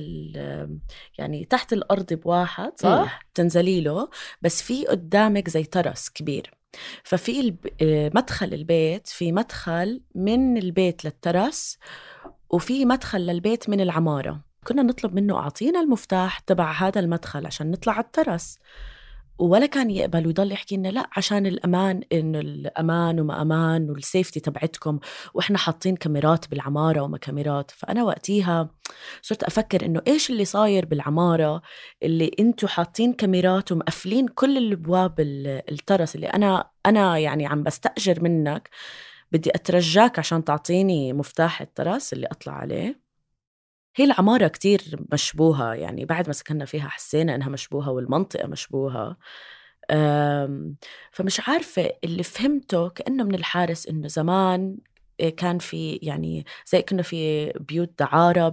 يعني 1.18 1.44
تحت 1.50 1.72
الأرض 1.72 2.12
بواحد 2.12 2.72
صح؟ 2.76 3.22
تنزلي 3.34 3.80
له 3.80 4.08
بس 4.42 4.62
في 4.62 4.86
قدامك 4.86 5.50
زي 5.50 5.64
ترس 5.64 6.08
كبير 6.08 6.54
ففي. 7.04 7.54
آه، 7.82 8.10
مدخل 8.14 8.54
البيت 8.54 9.08
في 9.08 9.32
مدخل 9.32 10.02
من 10.14 10.56
البيت 10.56 11.04
للترس 11.04 11.78
وفي 12.50 12.84
مدخل 12.84 13.20
للبيت 13.20 13.68
من 13.70 13.80
العمارة. 13.80 14.40
كنا 14.64 14.82
نطلب 14.82 15.14
منه 15.14 15.36
أعطينا 15.36 15.80
المفتاح 15.80 16.38
تبع 16.38 16.72
هذا 16.72 17.00
المدخل 17.00 17.46
عشان 17.46 17.70
نطلع 17.70 17.92
على 17.92 18.04
الترس. 18.04 18.58
ولا 19.38 19.66
كان 19.66 19.90
يقبل 19.90 20.26
ويضل 20.26 20.52
يحكي 20.52 20.76
لنا 20.76 20.88
لا 20.88 21.10
عشان 21.16 21.46
الأمان 21.46 22.00
إنه 22.12 22.40
الأمان 22.40 23.20
وما 23.20 23.42
أمان 23.42 23.90
والسيفتي 23.90 24.40
تبعتكم 24.40 24.98
وإحنا 25.34 25.58
حاطين 25.58 25.96
كاميرات 25.96 26.50
بالعمارة 26.50 27.00
وما 27.00 27.18
كاميرات. 27.18 27.70
فأنا 27.70 28.02
وقتيها 28.04 28.68
صرت 29.22 29.42
أفكر 29.42 29.86
إنه 29.86 30.02
إيش 30.06 30.30
اللي 30.30 30.44
صاير 30.44 30.86
بالعمارة 30.86 31.62
اللي 32.02 32.30
أنتم 32.40 32.66
حاطين 32.68 33.12
كاميرات 33.12 33.72
ومقفلين 33.72 34.28
كل 34.28 34.58
الأبواب 34.58 35.14
الترس 35.20 36.14
اللي 36.14 36.26
أنا 36.26 36.70
أنا 36.86 37.18
يعني 37.18 37.46
عم 37.46 37.62
بستأجر 37.62 38.22
منك. 38.22 38.70
بدي 39.32 39.50
أترجاك 39.54 40.18
عشان 40.18 40.44
تعطيني 40.44 41.12
مفتاح 41.12 41.60
الترس 41.60 42.12
اللي 42.12 42.26
أطلع 42.26 42.52
عليه. 42.52 43.00
هي 43.96 44.04
العمارة 44.04 44.48
كتير 44.48 45.06
مشبوهة 45.12 45.74
يعني 45.74 46.04
بعد 46.04 46.26
ما 46.26 46.32
سكننا 46.32 46.64
فيها 46.64 46.88
حسينا 46.88 47.34
إنها 47.34 47.48
مشبوهة 47.48 47.90
والمنطقة 47.90 48.48
مشبوهة. 48.48 49.16
فمش 51.12 51.48
عارفة 51.48 51.92
اللي 52.04 52.22
فهمته 52.22 52.88
كأنه 52.88 53.24
من 53.24 53.34
الحارس 53.34 53.86
إنه 53.86 54.08
زمان 54.08 54.78
كان 55.36 55.58
في 55.58 55.92
يعني 56.02 56.46
زي 56.66 56.82
كنا 56.82 57.02
في 57.02 57.50
بيوت 57.50 57.98
دعارة 57.98 58.48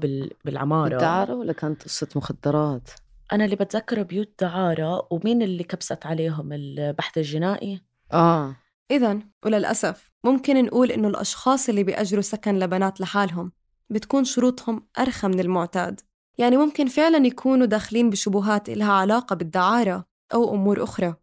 بالعمارة. 0.46 0.98
دعارة 0.98 1.36
ولا 1.36 1.54
كانت 1.54 1.84
قصة 1.84 2.08
مخدرات؟ 2.16 2.90
أنا 3.32 3.46
اللي 3.46 3.56
بتذكره 3.56 4.02
بيوت 4.02 4.32
دعارة. 4.40 5.08
ومين 5.12 5.42
اللي 5.42 5.64
كبست 5.64 6.06
عليهم؟ 6.06 6.54
البحث 6.54 7.18
الجنائي؟ 7.18 7.82
آه. 8.14 8.56
إذا 8.92 9.20
وللأسف. 9.46 10.12
ممكن 10.32 10.66
نقول 10.66 10.92
إنه 10.92 11.08
الأشخاص 11.08 11.70
اللي 11.70 11.84
بيأجروا 11.84 12.22
سكن 12.22 12.60
لبنات 12.60 13.02
لحالهم 13.02 13.52
بتكون 13.90 14.24
شروطهم 14.24 14.88
أرخى 15.00 15.28
من 15.28 15.40
المعتاد. 15.40 16.02
يعني 16.38 16.58
ممكن 16.58 16.88
فعلا 16.88 17.28
يكونوا 17.28 17.66
داخلين 17.66 18.10
بشبهات 18.10 18.70
إلها 18.70 18.94
علاقة 18.94 19.36
بالدعارة 19.36 20.06
أو 20.34 20.54
أمور 20.56 20.84
أخرى. 20.84 21.16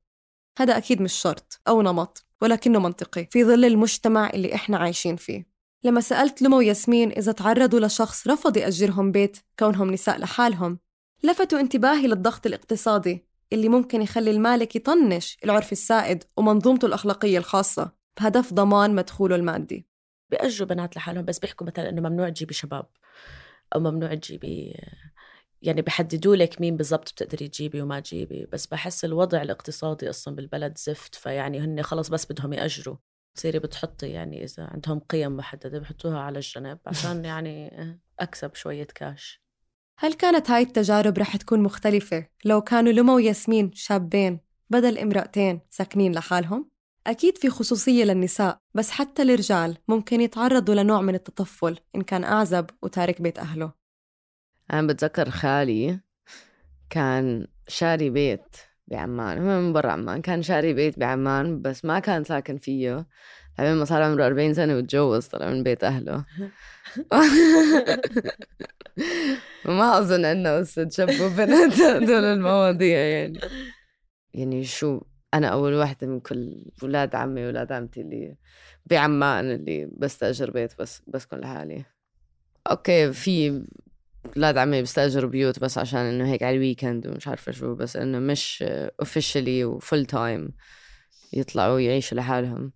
هذا 0.59 0.77
أكيد 0.77 1.03
مش 1.03 1.12
شرط 1.12 1.61
أو 1.69 1.83
نمط 1.83 2.27
ولكنه 2.43 2.79
منطقي 2.79 3.29
في 3.31 3.45
ظل 3.45 3.64
المجتمع 3.64 4.31
اللي 4.31 4.55
إحنا 4.55 4.77
عايشين 4.77 5.17
فيه. 5.17 5.47
لما 5.85 6.01
سألت 6.01 6.43
لمو 6.43 6.59
وياسمين 6.59 7.11
إذا 7.11 7.33
تعرضوا 7.33 7.81
لشخص 7.81 8.29
رفض 8.29 8.57
يأجرهم 8.57 9.12
بيت 9.12 9.38
كونهم 9.59 9.90
نساء 9.90 10.19
لحالهم 10.19 10.79
لفتوا 11.23 11.61
انتباهي 11.61 12.07
للضغط 12.07 12.47
الاقتصادي 12.47 13.25
اللي 13.53 13.69
ممكن 13.69 14.03
يخلي 14.03 14.31
المالك 14.31 14.77
يطنش 14.77 15.38
العرف 15.45 15.73
السائد 15.73 16.25
ومنظومته 16.37 16.87
الأخلاقية 16.87 17.38
الخاصة. 17.38 18.04
بهدف 18.20 18.53
ضمان 18.53 18.94
مدخوله 18.94 19.37
المادي. 19.37 19.87
بيأجروا 20.31 20.68
بنات 20.68 20.96
لحالهم 20.96 21.24
بس 21.24 21.38
بيحكوا 21.38 21.66
مثلا 21.66 21.88
إنه 21.88 22.09
ممنوع 22.09 22.29
تجيبي 22.29 22.55
شباب 22.55 22.87
أو 23.74 23.81
ممنوع 23.81 24.14
تجيبي 24.14 24.77
يعني 25.62 25.83
بحددوا 25.83 26.37
لك 26.37 26.61
مين 26.61 26.77
بالضبط 26.77 27.12
بتقدري 27.12 27.48
تجيبي 27.48 27.83
وما 27.83 28.00
تجيبي 28.00 28.46
بس 28.53 28.66
بحس 28.66 29.05
الوضع 29.05 29.42
الاقتصادي 29.42 30.11
أصلا 30.11 30.35
بالبلد 30.37 30.79
زفت 30.79 31.14
فيعني 31.14 31.61
هن 31.61 31.83
خلص 31.83 32.09
بس 32.09 32.33
بدهم 32.33 32.53
يأجروا. 32.53 32.96
تصيري 33.35 33.59
بتحطي 33.59 34.09
يعني 34.09 34.44
إذا 34.44 34.64
عندهم 34.64 34.98
قيم 34.98 35.37
محددة 35.37 35.79
بحطوها 35.79 36.18
على 36.18 36.38
الجنب 36.38 36.79
عشان 36.87 37.24
يعني 37.31 37.72
أكسب 38.20 38.55
شوية 38.55 38.87
كاش 38.94 39.44
هل 39.98 40.14
كانت 40.14 40.50
هاي 40.50 40.62
التجارب 40.62 41.18
رح 41.18 41.37
تكون 41.37 41.61
مختلفة؟ 41.62 42.27
لو 42.44 42.61
كانوا 42.61 42.92
لمو 42.92 43.16
وياسمين 43.16 43.70
شابين 43.74 44.40
بدل 44.70 44.98
امرأتين 44.98 45.61
ساكنين 45.70 46.12
لحالهم؟ 46.12 46.70
أكيد 47.07 47.38
في 47.38 47.51
خصوصية 47.51 48.05
للنساء 48.05 48.59
بس 48.75 48.90
حتى 48.90 49.23
الرجال 49.23 49.77
ممكن 49.88 50.21
يتعرضوا 50.21 50.75
لنوع 50.75 51.01
من 51.01 51.14
التطفل 51.14 51.79
إن 51.97 52.03
كان 52.03 52.25
أعزب 52.25 52.67
وتارك 52.83 53.23
بيت 53.23 53.38
أهله. 53.38 53.73
أنا 54.73 54.87
بتذكر 54.87 55.31
خالي 55.31 56.01
كان 56.90 57.47
شاري 57.69 58.11
بيت 58.11 58.57
بعمان 58.87 59.38
هو 59.38 59.61
من 59.61 59.73
برا 59.73 59.93
عمان 59.93 60.23
كان 60.23 60.43
شاري 60.43 60.73
بيت 60.73 60.99
بعمان 60.99 61.62
بس 61.62 61.85
ما 61.85 61.99
كان 61.99 62.25
ساكن 62.25 62.59
فيه. 62.59 63.07
لما 63.59 63.75
ما 63.75 63.85
صار 63.85 64.03
عمره 64.03 64.27
40 64.27 64.55
سنة 64.55 64.77
وتجوز 64.77 65.27
طلع 65.27 65.51
من 65.51 65.62
بيت 65.62 65.85
أهله. 65.85 66.25
وما 69.67 69.99
أظن 69.99 70.25
أنه 70.25 70.59
هسه 70.59 70.85
تشبه 70.85 71.37
بنات 71.37 71.81
هدول 71.81 72.25
المواضيع 72.25 72.99
يعني. 72.99 73.40
يعني 74.35 74.64
شو 74.64 75.01
أنا 75.35 75.49
أول 75.49 75.75
واحدة 75.75 76.07
من 76.07 76.20
كل 76.20 76.64
ولاد 76.83 77.14
عمي 77.14 77.47
ولاد 77.47 77.73
عمتي 77.73 78.01
اللي 78.01 78.37
بعمان 78.87 79.51
اللي 79.51 79.88
بستأجر 79.97 80.51
بيت 80.51 80.73
بس 80.79 81.03
بسكن 81.07 81.38
لحالي. 81.40 81.85
okay 82.70 83.12
في 83.12 83.64
ولاد 84.37 84.59
عمي 84.59 84.83
بستأجروا 84.83 85.31
بيوت 85.31 85.59
بس 85.59 85.79
عشان 85.79 86.01
إنه 86.01 86.29
هيك 86.29 86.42
على 86.42 86.57
ال 86.57 86.63
weekend 86.63 87.07
ومش 87.07 87.29
عارفة 87.29 87.53
شو 87.53 87.75
بس 87.75 87.97
إنه 87.97 88.18
مش 88.18 88.64
officially 89.00 89.64
و 89.64 89.73
full 89.73 90.07
time 90.07 90.50
يطلعوا 91.33 91.81
يعيشوا 91.81 92.18
لحالهم. 92.18 92.73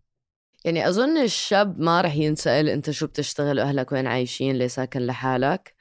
يعني 0.65 0.89
أظن 0.89 1.19
الشاب 1.19 1.81
ما 1.81 2.01
رح 2.01 2.17
ينسأل 2.17 2.69
أنت 2.69 2.91
شو 2.91 3.07
بتشتغل 3.07 3.61
وأهلك 3.61 3.93
وين 3.93 4.07
عايشين 4.07 4.57
ليه 4.57 4.67
ساكن 4.67 5.01
لحالك. 5.01 5.75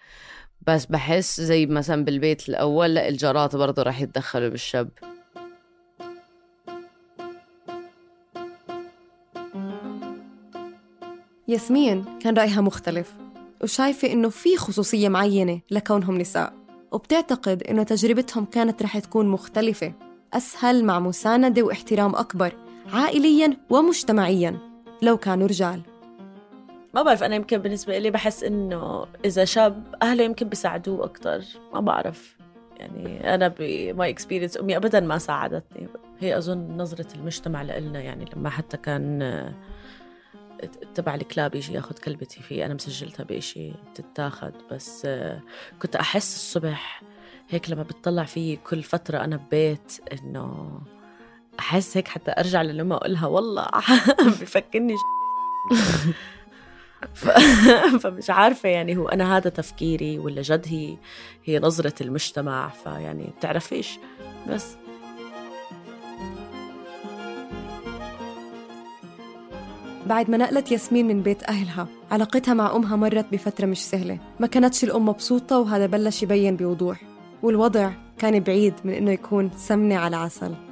بس 0.61 0.85
بحس 0.85 1.41
زي 1.41 1.65
مثلا 1.65 2.05
بالبيت 2.05 2.49
الأول 2.49 2.95
لا 2.95 3.07
الجارات 3.07 3.55
برضه 3.55 3.83
رح 3.83 4.01
يتدخلوا 4.01 4.49
بالشاب. 4.49 4.89
ياسمين 11.49 12.05
كان 12.19 12.37
رأيها 12.37 12.61
مختلف 12.61 13.13
وشايفة 13.63 14.11
إنه 14.11 14.29
في 14.29 14.57
خصوصية 14.57 15.09
معينة 15.09 15.59
لكونهم 15.71 16.17
نساء 16.17 16.53
وبتعتقد 16.91 17.63
إنه 17.63 17.83
تجربتهم 17.83 18.45
كانت 18.45 18.83
رح 18.83 18.99
تكون 18.99 19.27
مختلفة 19.27 19.93
أسهل 20.33 20.85
مع 20.85 20.99
مساندة 20.99 21.61
واحترام 21.61 22.15
أكبر 22.15 22.53
عائلياً 22.93 23.57
ومجتمعياً 23.69 24.57
لو 25.01 25.17
كانوا 25.17 25.47
رجال. 25.47 25.81
ما 26.93 27.01
بعرف 27.01 27.23
أنا 27.23 27.35
يمكن 27.35 27.57
بالنسبة 27.57 27.97
لي 27.97 28.11
بحس 28.11 28.43
إنه 28.43 29.05
إذا 29.25 29.45
شاب 29.45 29.95
أهله 30.01 30.23
يمكن 30.23 30.49
بيساعدوه 30.49 31.05
أكتر 31.05 31.41
ما 31.73 31.79
بعرف. 31.79 32.37
يعني 32.77 33.35
أنا 33.35 33.47
ب 33.59 33.76
my 33.76 34.09
experience 34.09 34.57
أمي 34.57 34.77
أبدا 34.77 34.99
ما 34.99 35.17
ساعدتني 35.17 35.87
هي 36.19 36.37
أظن 36.37 36.77
نظرة 36.77 37.07
المجتمع 37.15 37.61
لنا 37.61 38.01
يعني 38.01 38.25
لما 38.35 38.49
حتى 38.49 38.77
كان 38.77 39.21
تبع 40.95 41.15
الكلاب 41.15 41.55
يجي 41.55 41.73
ياخذ 41.73 41.97
كلبتي 41.97 42.41
فيه 42.41 42.65
أنا 42.65 42.73
مسجلتها 42.73 43.23
بشيء 43.23 43.73
بتتاخد 43.91 44.53
بس 44.71 45.03
آه، 45.05 45.41
كنت 45.81 45.95
أحس 45.95 46.35
الصبح 46.35 47.01
هيك 47.49 47.69
لما 47.69 47.83
بتطلع 47.83 48.23
فيي 48.23 48.55
كل 48.55 48.83
فترة 48.83 49.17
أنا 49.17 49.37
ببيت 49.37 49.99
إنه 50.13 50.79
أحس 51.59 51.97
هيك 51.97 52.07
حتى 52.07 52.31
أرجع 52.37 52.61
للمه 52.61 52.95
أقولها 52.95 53.27
والله 53.27 53.67
بفكرني 54.41 54.95
ف... 57.13 57.29
فمش 58.01 58.29
عارفة 58.29 58.69
يعني 58.69 58.97
هو 58.97 59.07
أنا 59.09 59.37
هذا 59.37 59.49
تفكيري 59.49 60.19
ولا 60.19 60.41
جد 60.41 60.65
هي 60.67 60.97
هي 61.45 61.59
نظرة 61.59 61.93
المجتمع 62.01 62.69
فيعني 62.69 63.33
بتعرفيش 63.37 63.99
بس. 64.49 64.77
بعد 70.07 70.29
ما 70.29 70.37
نقلت 70.37 70.71
ياسمين 70.71 71.07
من 71.07 71.21
بيت 71.21 71.43
أهلها 71.43 71.87
علاقتها 72.11 72.53
مع 72.53 72.75
أمها 72.75 72.95
مرت 72.95 73.25
بفترة 73.31 73.65
مش 73.65 73.85
سهلة. 73.85 74.19
ما 74.39 74.47
كانتش 74.47 74.83
الأم 74.83 75.05
مبسوطة 75.05 75.59
وهذا 75.59 75.85
بلش 75.85 76.23
يبين 76.23 76.55
بوضوح. 76.55 77.01
والوضع 77.43 77.91
كان 78.17 78.39
بعيد 78.39 78.73
من 78.83 78.93
إنه 78.93 79.11
يكون 79.11 79.51
سمنة 79.57 79.95
على 79.95 80.15
عسل. 80.15 80.66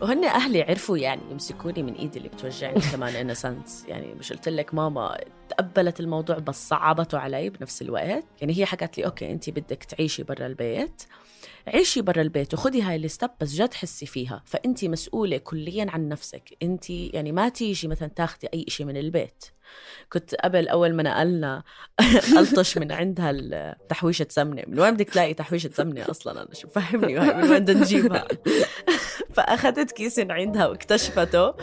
وهن 0.00 0.24
أهلي 0.24 0.62
عرفوا 0.62 0.98
يعني 0.98 1.22
يمسكوني 1.30 1.82
من 1.82 1.94
إيدي 1.94 2.18
اللي 2.18 2.28
بتوجعني 2.28 2.80
كمان 2.92 3.16
أنا 3.16 3.34
since 3.34 3.84
يعني 3.88 4.14
مش 4.14 4.32
قلت 4.32 4.48
لك 4.48 4.74
ماما 4.74 5.18
تقبلت 5.48 6.00
الموضوع 6.00 6.38
بس 6.38 6.68
صعبته 6.68 7.18
علي 7.18 7.50
بنفس 7.50 7.82
الوقت. 7.82 8.24
يعني 8.40 8.58
هي 8.58 8.66
حكت 8.66 8.98
لي 8.98 9.06
okay 9.06 9.32
انت 9.32 9.50
بدك 9.50 9.84
تعيشي 9.84 10.22
برا 10.22 10.46
البيت. 10.46 11.02
عيشي 11.66 12.02
برا 12.02 12.22
البيت 12.22 12.54
وخدي 12.54 12.82
هاي 12.82 12.96
ال 12.96 13.03
step 13.03 13.30
بس 13.40 13.52
جد 13.52 13.74
حسي 13.74 14.06
فيها. 14.06 14.42
فانت 14.44 14.84
مسؤولة 14.84 15.36
كليا 15.38 15.86
عن 15.90 16.08
نفسك. 16.08 16.56
انت 16.62 16.90
يعني 16.90 17.32
ما 17.32 17.48
تيجي 17.48 17.88
مثلا 17.88 18.08
تاخذي 18.08 18.48
أي 18.54 18.64
شيء 18.68 18.86
من 18.86 18.96
البيت. 18.96 19.44
كنت 20.12 20.34
قبل 20.34 20.68
أول 20.68 20.94
ما 20.94 21.02
نقلنا 21.02 21.62
ألطش 22.38 22.78
من 22.78 22.92
عندها 22.92 23.76
تحويشه 23.88 24.26
سمنه 24.28 24.62
من 24.66 24.80
وين 24.80 24.94
بدك 24.94 25.10
تلاقي 25.10 25.34
تحويشة 25.34 25.70
سمنه 25.74 26.10
أصلا؟ 26.10 26.42
أنا 26.42 26.54
شو 26.54 26.68
فهمني 26.68 27.14
من 27.14 27.20
وين 27.20 27.58
بدنا 27.58 27.80
نجيبها؟ 27.80 28.28
فأخذت 29.34 29.92
كيس 29.92 30.18
عندها 30.18 30.66
واكتشفته. 30.66 31.54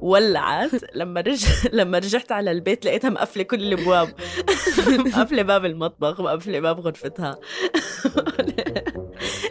ولعت. 0.00 0.70
لما 0.94 1.20
رج... 1.20 1.44
لما 1.72 1.98
رجعت 1.98 2.32
على 2.32 2.50
البيت 2.50 2.84
لقيتها 2.84 3.10
مقفلة 3.10 3.42
كل 3.42 3.72
الأبواب. 3.72 4.08
مقفلة 5.16 5.42
باب 5.42 5.64
المطبخ 5.64 6.20
مقفلة 6.20 6.60
باب 6.60 6.80
غرفتها. 6.80 7.38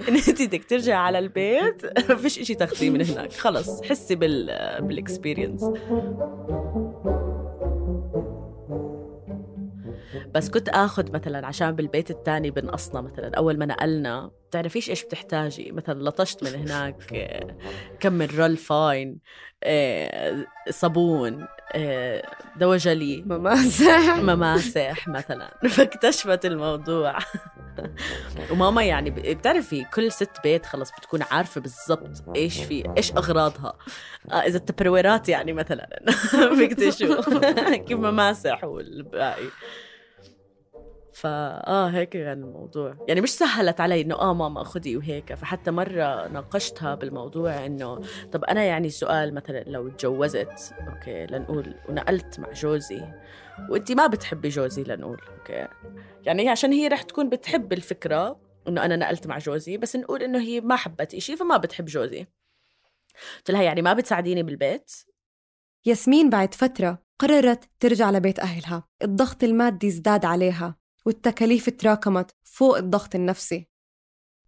ان 0.10 0.16
انت 0.16 0.42
بدك 0.42 0.66
ترجعي 0.66 0.98
على 0.98 1.20
البيت. 1.20 2.10
ما 2.10 2.16
فيش 2.16 2.40
إشي 2.40 2.56
تاخذيه 2.56 2.90
من 2.90 3.06
هناك. 3.06 3.34
خلص 3.34 3.82
حسي 3.82 4.16
بال 4.16 4.46
بال 4.82 4.95
experience 4.95 5.64
بس 10.34 10.50
كنت 10.50 10.70
آخذ 10.70 11.12
مثلا 11.12 11.48
عشان 11.48 11.72
بالبيت 11.72 12.12
الثاني 12.12 12.52
بنقصنا 12.52 13.02
مثلا. 13.02 13.32
أول 13.38 13.58
ما 13.58 13.66
نقلنا 13.66 14.32
بتعرفيش 14.50 14.90
إيش 14.90 15.04
بتحتاجي؟ 15.04 15.72
مثلا 15.72 16.04
لطشت 16.04 16.44
من 16.44 16.56
هناك 16.56 16.96
آه، 17.14 17.58
كم 18.00 18.14
من 18.14 18.28
roll 18.38 18.58
فاين 18.58 19.20
آه، 19.64 20.46
صابون 20.70 21.48
آه، 21.74 22.24
دواء 22.56 22.78
جلي 22.78 23.24
مماسح. 23.26 24.18
مماسح 24.34 25.08
مثلا. 25.08 25.58
فاكتشفت 25.76 26.46
الموضوع. 26.46 27.18
وماما 28.52 28.84
يعني 28.84 29.10
بتعرفي 29.10 29.84
كل 29.84 30.12
ست 30.12 30.32
بيت 30.44 30.66
خلص 30.66 30.92
بتكون 30.92 31.20
عارفة 31.32 31.62
بالضبط 31.62 32.24
إيش 32.36 32.64
في 32.64 32.94
إيش 32.98 33.12
أغراضها. 33.12 33.74
إذا 34.32 34.58
ال 34.58 34.64
Tupperware 34.64 35.24
ات 35.24 35.30
يعني 35.30 35.54
مثلا. 35.54 35.90
بيكتشفوا. 36.58 37.76
كيف 37.76 37.98
مماسح 38.00 38.64
والباقي. 38.64 39.48
فا 41.18 41.68
آه 41.68 41.88
هيك 41.88 42.10
كان 42.10 42.44
الموضوع. 42.44 43.06
يعني 43.08 43.22
مش 43.22 43.30
سهلت 43.30 43.82
علي 43.82 44.02
إنه 44.02 44.16
آه 44.16 44.34
ماما 44.34 44.64
خدي 44.64 44.98
وهيك. 44.98 45.34
فحتى 45.34 45.72
مرة 45.72 46.28
ناقشتها 46.28 46.96
بالموضوع 46.96 47.66
إنه 47.66 48.02
طب 48.32 48.44
أنا 48.44 48.64
يعني 48.64 48.90
سؤال 48.90 49.34
مثلا 49.34 49.64
لو 49.64 49.90
تجوزت 49.90 50.74
okay 50.88 51.26
لنقول 51.26 51.76
ونقلت 51.90 52.40
مع 52.40 52.52
جوزي 52.52 53.02
وانت 53.70 53.92
ما 53.92 54.08
بتحبي 54.08 54.50
جوزي 54.50 54.84
لنقول 54.84 55.22
okay. 55.38 55.68
يعني 56.26 56.50
عشان 56.50 56.72
هي 56.72 56.88
رح 56.88 57.02
تكون 57.02 57.30
بتحب 57.30 57.74
الفكرة 57.74 58.40
إنه 58.68 58.86
أنا 58.86 58.96
نقلت 58.96 59.28
مع 59.28 59.38
جوزي 59.38 59.78
بس 59.78 59.96
نقول 59.96 60.24
إنه 60.24 60.40
هي 60.40 60.62
ما 60.62 60.76
حبت 60.76 61.14
إشي 61.14 61.36
فما 61.36 61.58
بتحب 61.58 61.86
جوزي. 61.86 62.28
قلت 63.38 63.52
لها 63.52 63.64
يعني 63.64 63.82
ما 63.82 63.94
بتساعديني 63.94 64.44
بالبيت؟ 64.44 64.92
ياسمين 65.86 66.30
بعد 66.30 66.54
فترة 66.54 67.02
قررت 67.20 67.70
ترجع 67.80 68.12
لبيت 68.12 68.40
أهلها. 68.40 68.84
الضغط 69.04 69.44
المادي 69.44 69.88
ازداد 69.88 70.26
عليها. 70.26 70.76
والتكاليف 71.08 71.70
تراكمت 71.70 72.32
فوق 72.44 72.78
الضغط 72.78 73.16
النفسي. 73.16 73.68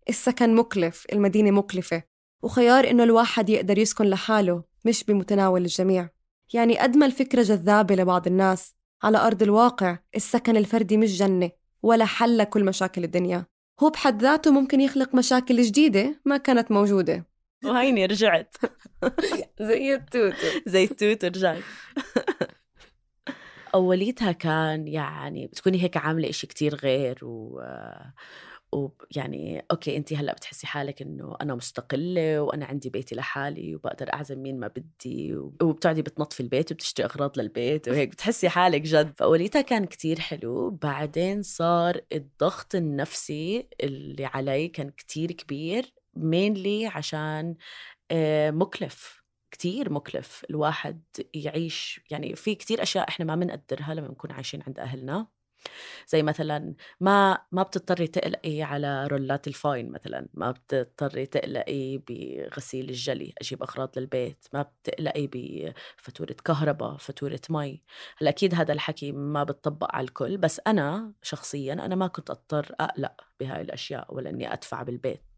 السكن 0.09 0.55
مكلف 0.55 1.05
المدينة 1.13 1.51
مكلفة 1.51 2.03
وخيار 2.43 2.89
إنه 2.89 3.03
الواحد 3.03 3.49
يقدر 3.49 3.77
يسكن 3.77 4.05
لحاله 4.05 4.63
مش 4.85 5.03
بمتناول 5.03 5.61
الجميع. 5.61 6.09
يعني 6.53 6.79
قد 6.79 6.97
ما 6.97 7.05
الفكرة 7.05 7.41
جذابة 7.41 7.95
لبعض 7.95 8.27
الناس. 8.27 8.75
على 9.03 9.17
أرض 9.17 9.43
الواقع 9.43 9.97
السكن 10.15 10.57
الفردي 10.57 10.97
مش 10.97 11.17
جنة 11.17 11.51
ولا 11.83 12.05
حل 12.05 12.37
لكل 12.37 12.65
مشاكل 12.65 13.03
الدنيا. 13.03 13.45
هو 13.79 13.89
بحد 13.89 14.21
ذاته 14.21 14.51
ممكن 14.51 14.81
يخلق 14.81 15.15
مشاكل 15.15 15.61
جديدة 15.61 16.21
ما 16.25 16.37
كانت 16.37 16.71
موجودة. 16.71 17.25
وهيني 17.65 18.05
رجعت. 18.05 18.55
زي 19.61 19.93
التوتو 19.95 20.47
زي 20.65 20.83
التوت 20.83 21.25
رجعت 21.25 21.63
أوليتها 23.75 24.31
كان 24.31 24.87
يعني 24.87 25.47
بتكوني 25.47 25.83
هيك 25.83 25.97
عاملة 25.97 26.29
إشي 26.29 26.47
كتير 26.47 26.75
غير 26.75 27.19
و 27.25 27.61
ويعني 28.71 29.65
okay 29.71 29.97
انت 29.97 30.13
هلأ 30.13 30.33
بتحسي 30.33 30.67
حالك 30.67 31.01
إنه 31.01 31.35
أنا 31.41 31.55
مستقلة 31.55 32.41
وأنا 32.41 32.65
عندي 32.65 32.89
بيتي 32.89 33.15
لحالي 33.15 33.75
وبقدر 33.75 34.13
أعزم 34.13 34.39
مين 34.39 34.59
ما 34.59 34.67
بدي 34.67 35.35
وبتقعدي 35.61 36.01
بتنظفي 36.01 36.39
البيت 36.39 36.71
وبتشتري 36.71 37.05
أغراض 37.05 37.39
للبيت 37.39 37.87
وهيك 37.89 38.09
بتحسي 38.09 38.49
حالك 38.49 38.81
جد. 38.81 39.13
فأوليتها 39.17 39.61
كان 39.61 39.85
كتير 39.85 40.19
حلو. 40.19 40.69
بعدين 40.69 41.41
صار 41.43 42.01
الضغط 42.13 42.75
النفسي 42.75 43.67
اللي 43.83 44.25
علي 44.25 44.67
كان 44.67 44.89
كتير 44.89 45.31
كبير 45.31 45.93
mainly 46.15 46.87
عشان 46.87 47.55
آه، 48.11 48.51
مكلف. 48.51 49.18
كتير 49.51 49.93
مكلف 49.93 50.45
الواحد 50.49 51.01
يعيش 51.33 52.01
يعني 52.11 52.35
في 52.35 52.55
كتير 52.55 52.81
أشياء 52.83 53.09
إحنا 53.09 53.25
ما 53.25 53.35
بنقدرها 53.35 53.93
لما 53.93 54.07
نكون 54.07 54.31
عايشين 54.31 54.63
عند 54.67 54.79
أهلنا. 54.79 55.27
زي 56.07 56.23
مثلا 56.23 56.75
ما 56.99 57.37
ما 57.51 57.63
بتضطري 57.63 58.07
تقلقي 58.07 58.61
على 58.63 59.07
رولات 59.07 59.47
ال 59.47 59.56
Fine 59.56 59.91
مثلا 59.91 60.27
ما 60.33 60.51
بتضطري 60.51 61.25
تقلقي 61.25 61.97
بغسيل 61.97 62.89
الجلي 62.89 63.33
أجيب 63.41 63.63
أغراض 63.63 63.99
للبيت 63.99 64.45
ما 64.53 64.61
بتقلقي 64.61 65.27
بفاتورة 65.27 66.35
كهرباء 66.45 66.97
فاتورة 66.97 67.41
مي. 67.49 67.83
هلأ 68.17 68.29
أكيد 68.29 68.55
هذا 68.55 68.73
الحكي 68.73 69.11
ما 69.11 69.43
بتطبق 69.43 69.95
على 69.95 70.05
الكل 70.05 70.37
بس 70.37 70.61
أنا 70.67 71.13
شخصيا 71.21 71.73
أنا 71.73 71.95
ما 71.95 72.07
كنت 72.07 72.29
أضطر 72.29 72.75
أقلق 72.79 73.21
بهاي 73.39 73.61
الأشياء 73.61 74.13
ولا 74.15 74.29
إني 74.29 74.53
أدفع 74.53 74.83
بالبيت. 74.83 75.28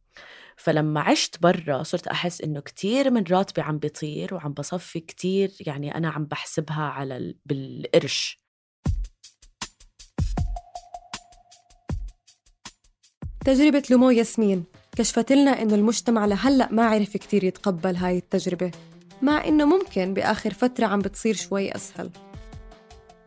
فلما 0.58 1.02
عشت 1.02 1.42
برا 1.42 1.84
صرت 1.84 2.08
أحس 2.08 2.42
إنه 2.42 2.60
كتير 2.60 3.12
من 3.12 3.24
راتبي 3.32 3.62
عم 3.62 3.78
بيطير 3.78 4.34
وعم 4.34 4.54
بصفي 4.54 5.00
كتير 5.00 5.52
يعني 5.60 5.96
أنا 5.96 6.10
عم 6.10 6.26
بحسبها 6.26 6.84
على 6.84 7.18
ال... 7.18 7.36
بالقرش. 7.46 8.42
تجربة 13.46 13.84
لمو 13.90 14.10
ياسمين 14.10 14.64
كشفت 14.98 15.32
لنا 15.32 15.62
إنه 15.62 15.76
المجتمع 15.76 16.26
لهلأ 16.26 16.72
ما 16.72 16.86
عرف 16.86 17.18
كتير 17.18 17.44
يتقبل 17.44 17.96
هاي 17.96 18.18
التجربة 18.18 18.72
مع 19.22 19.46
إنه 19.48 19.66
ممكن 19.66 20.14
بآخر 20.14 20.54
فترة 20.54 20.86
عم 20.86 21.00
بتصير 21.00 21.36
شوي 21.36 21.76
أسهل. 21.76 22.10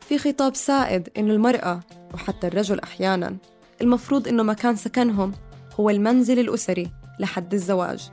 في 0.00 0.18
خطاب 0.18 0.54
سائد 0.54 1.08
إنه 1.16 1.34
المرأة 1.34 1.80
وحتى 2.14 2.46
الرجل 2.46 2.80
أحياناً 2.80 3.36
المفروض 3.80 4.28
إنه 4.28 4.42
مكان 4.42 4.76
سكنهم 4.76 5.32
هو 5.80 5.90
المنزل 5.90 6.38
الأسري 6.38 6.90
لحد 7.18 7.54
الزواج. 7.54 8.10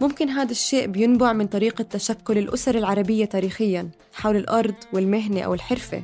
ممكن 0.00 0.28
هذا 0.28 0.50
الشيء 0.50 0.86
بينبع 0.86 1.32
من 1.32 1.46
طريقة 1.46 1.82
تشكل 1.82 2.38
الأسر 2.38 2.78
العربية 2.78 3.24
تاريخياً 3.24 3.90
حول 4.14 4.36
الأرض 4.36 4.74
والمهنة 4.92 5.40
أو 5.40 5.54
الحرفة. 5.54 6.02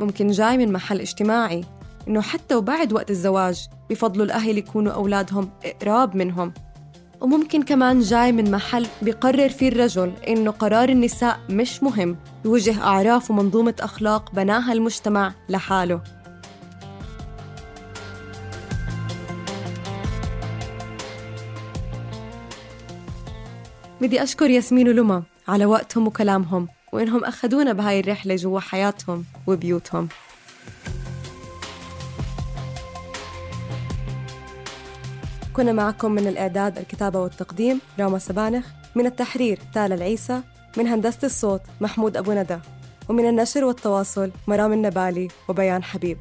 ممكن 0.00 0.30
جاي 0.30 0.58
من 0.58 0.72
محل 0.72 1.00
اجتماعي 1.00 1.64
إنه 2.08 2.20
حتى 2.20 2.54
وبعد 2.54 2.92
وقت 2.92 3.10
الزواج 3.10 3.66
بفضلوا 3.90 4.24
الأهل 4.24 4.58
يكونوا 4.58 4.92
أولادهم 4.92 5.50
قراب 5.80 6.16
منهم. 6.16 6.54
وممكن 7.20 7.62
كمان 7.62 8.00
جاي 8.00 8.32
من 8.32 8.50
محل 8.50 8.86
بيقرر 9.02 9.48
فيه 9.48 9.68
الرجل 9.68 10.12
إنه 10.28 10.50
قرار 10.50 10.88
النساء 10.88 11.40
مش 11.50 11.82
مهم 11.82 12.16
بوجه 12.44 12.82
أعراف 12.82 13.30
ومنظومة 13.30 13.74
أخلاق 13.80 14.32
بناها 14.34 14.72
المجتمع 14.72 15.34
لحاله. 15.48 16.00
بدي 24.00 24.22
أشكر 24.22 24.50
ياسمين 24.50 24.88
ولما 24.88 25.22
على 25.48 25.66
وقتهم 25.66 26.06
وكلامهم 26.06 26.68
وإنهم 26.92 27.24
أخذونا 27.24 27.72
بهاي 27.72 28.00
الرحلة 28.00 28.36
جوا 28.36 28.60
حياتهم 28.60 29.24
وبيوتهم. 29.46 30.08
كنا 35.52 35.72
معكم 35.72 36.12
من 36.12 36.26
الإعداد 36.26 36.78
الكتابة 36.78 37.20
والتقديم 37.20 37.80
راما 38.00 38.18
سبانخ 38.18 38.66
من 38.94 39.06
التحرير 39.06 39.58
تالا 39.74 39.94
العيسى 39.94 40.40
من 40.76 40.86
هندسة 40.86 41.18
الصوت 41.24 41.60
محمود 41.80 42.16
أبو 42.16 42.32
ندى 42.32 42.58
ومن 43.08 43.28
النشر 43.28 43.64
والتواصل 43.64 44.30
مرام 44.48 44.72
النبالي 44.72 45.28
وبيان 45.48 45.82
حبيب. 45.82 46.18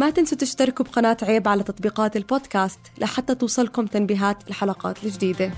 ما 0.00 0.10
تنسوا 0.10 0.38
تشتركوا 0.38 0.84
بقناة 0.84 1.16
عيب 1.22 1.48
على 1.48 1.62
تطبيقات 1.62 2.16
البودكاست 2.16 2.80
لحتى 2.98 3.34
توصلكم 3.34 3.86
تنبيهات 3.86 4.48
الحلقات 4.48 5.04
الجديدة. 5.04 5.50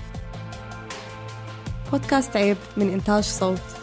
بودكاست 1.91 2.37
عيب 2.37 2.57
من 2.77 2.89
إنتاج 2.89 3.23
صوت. 3.23 3.82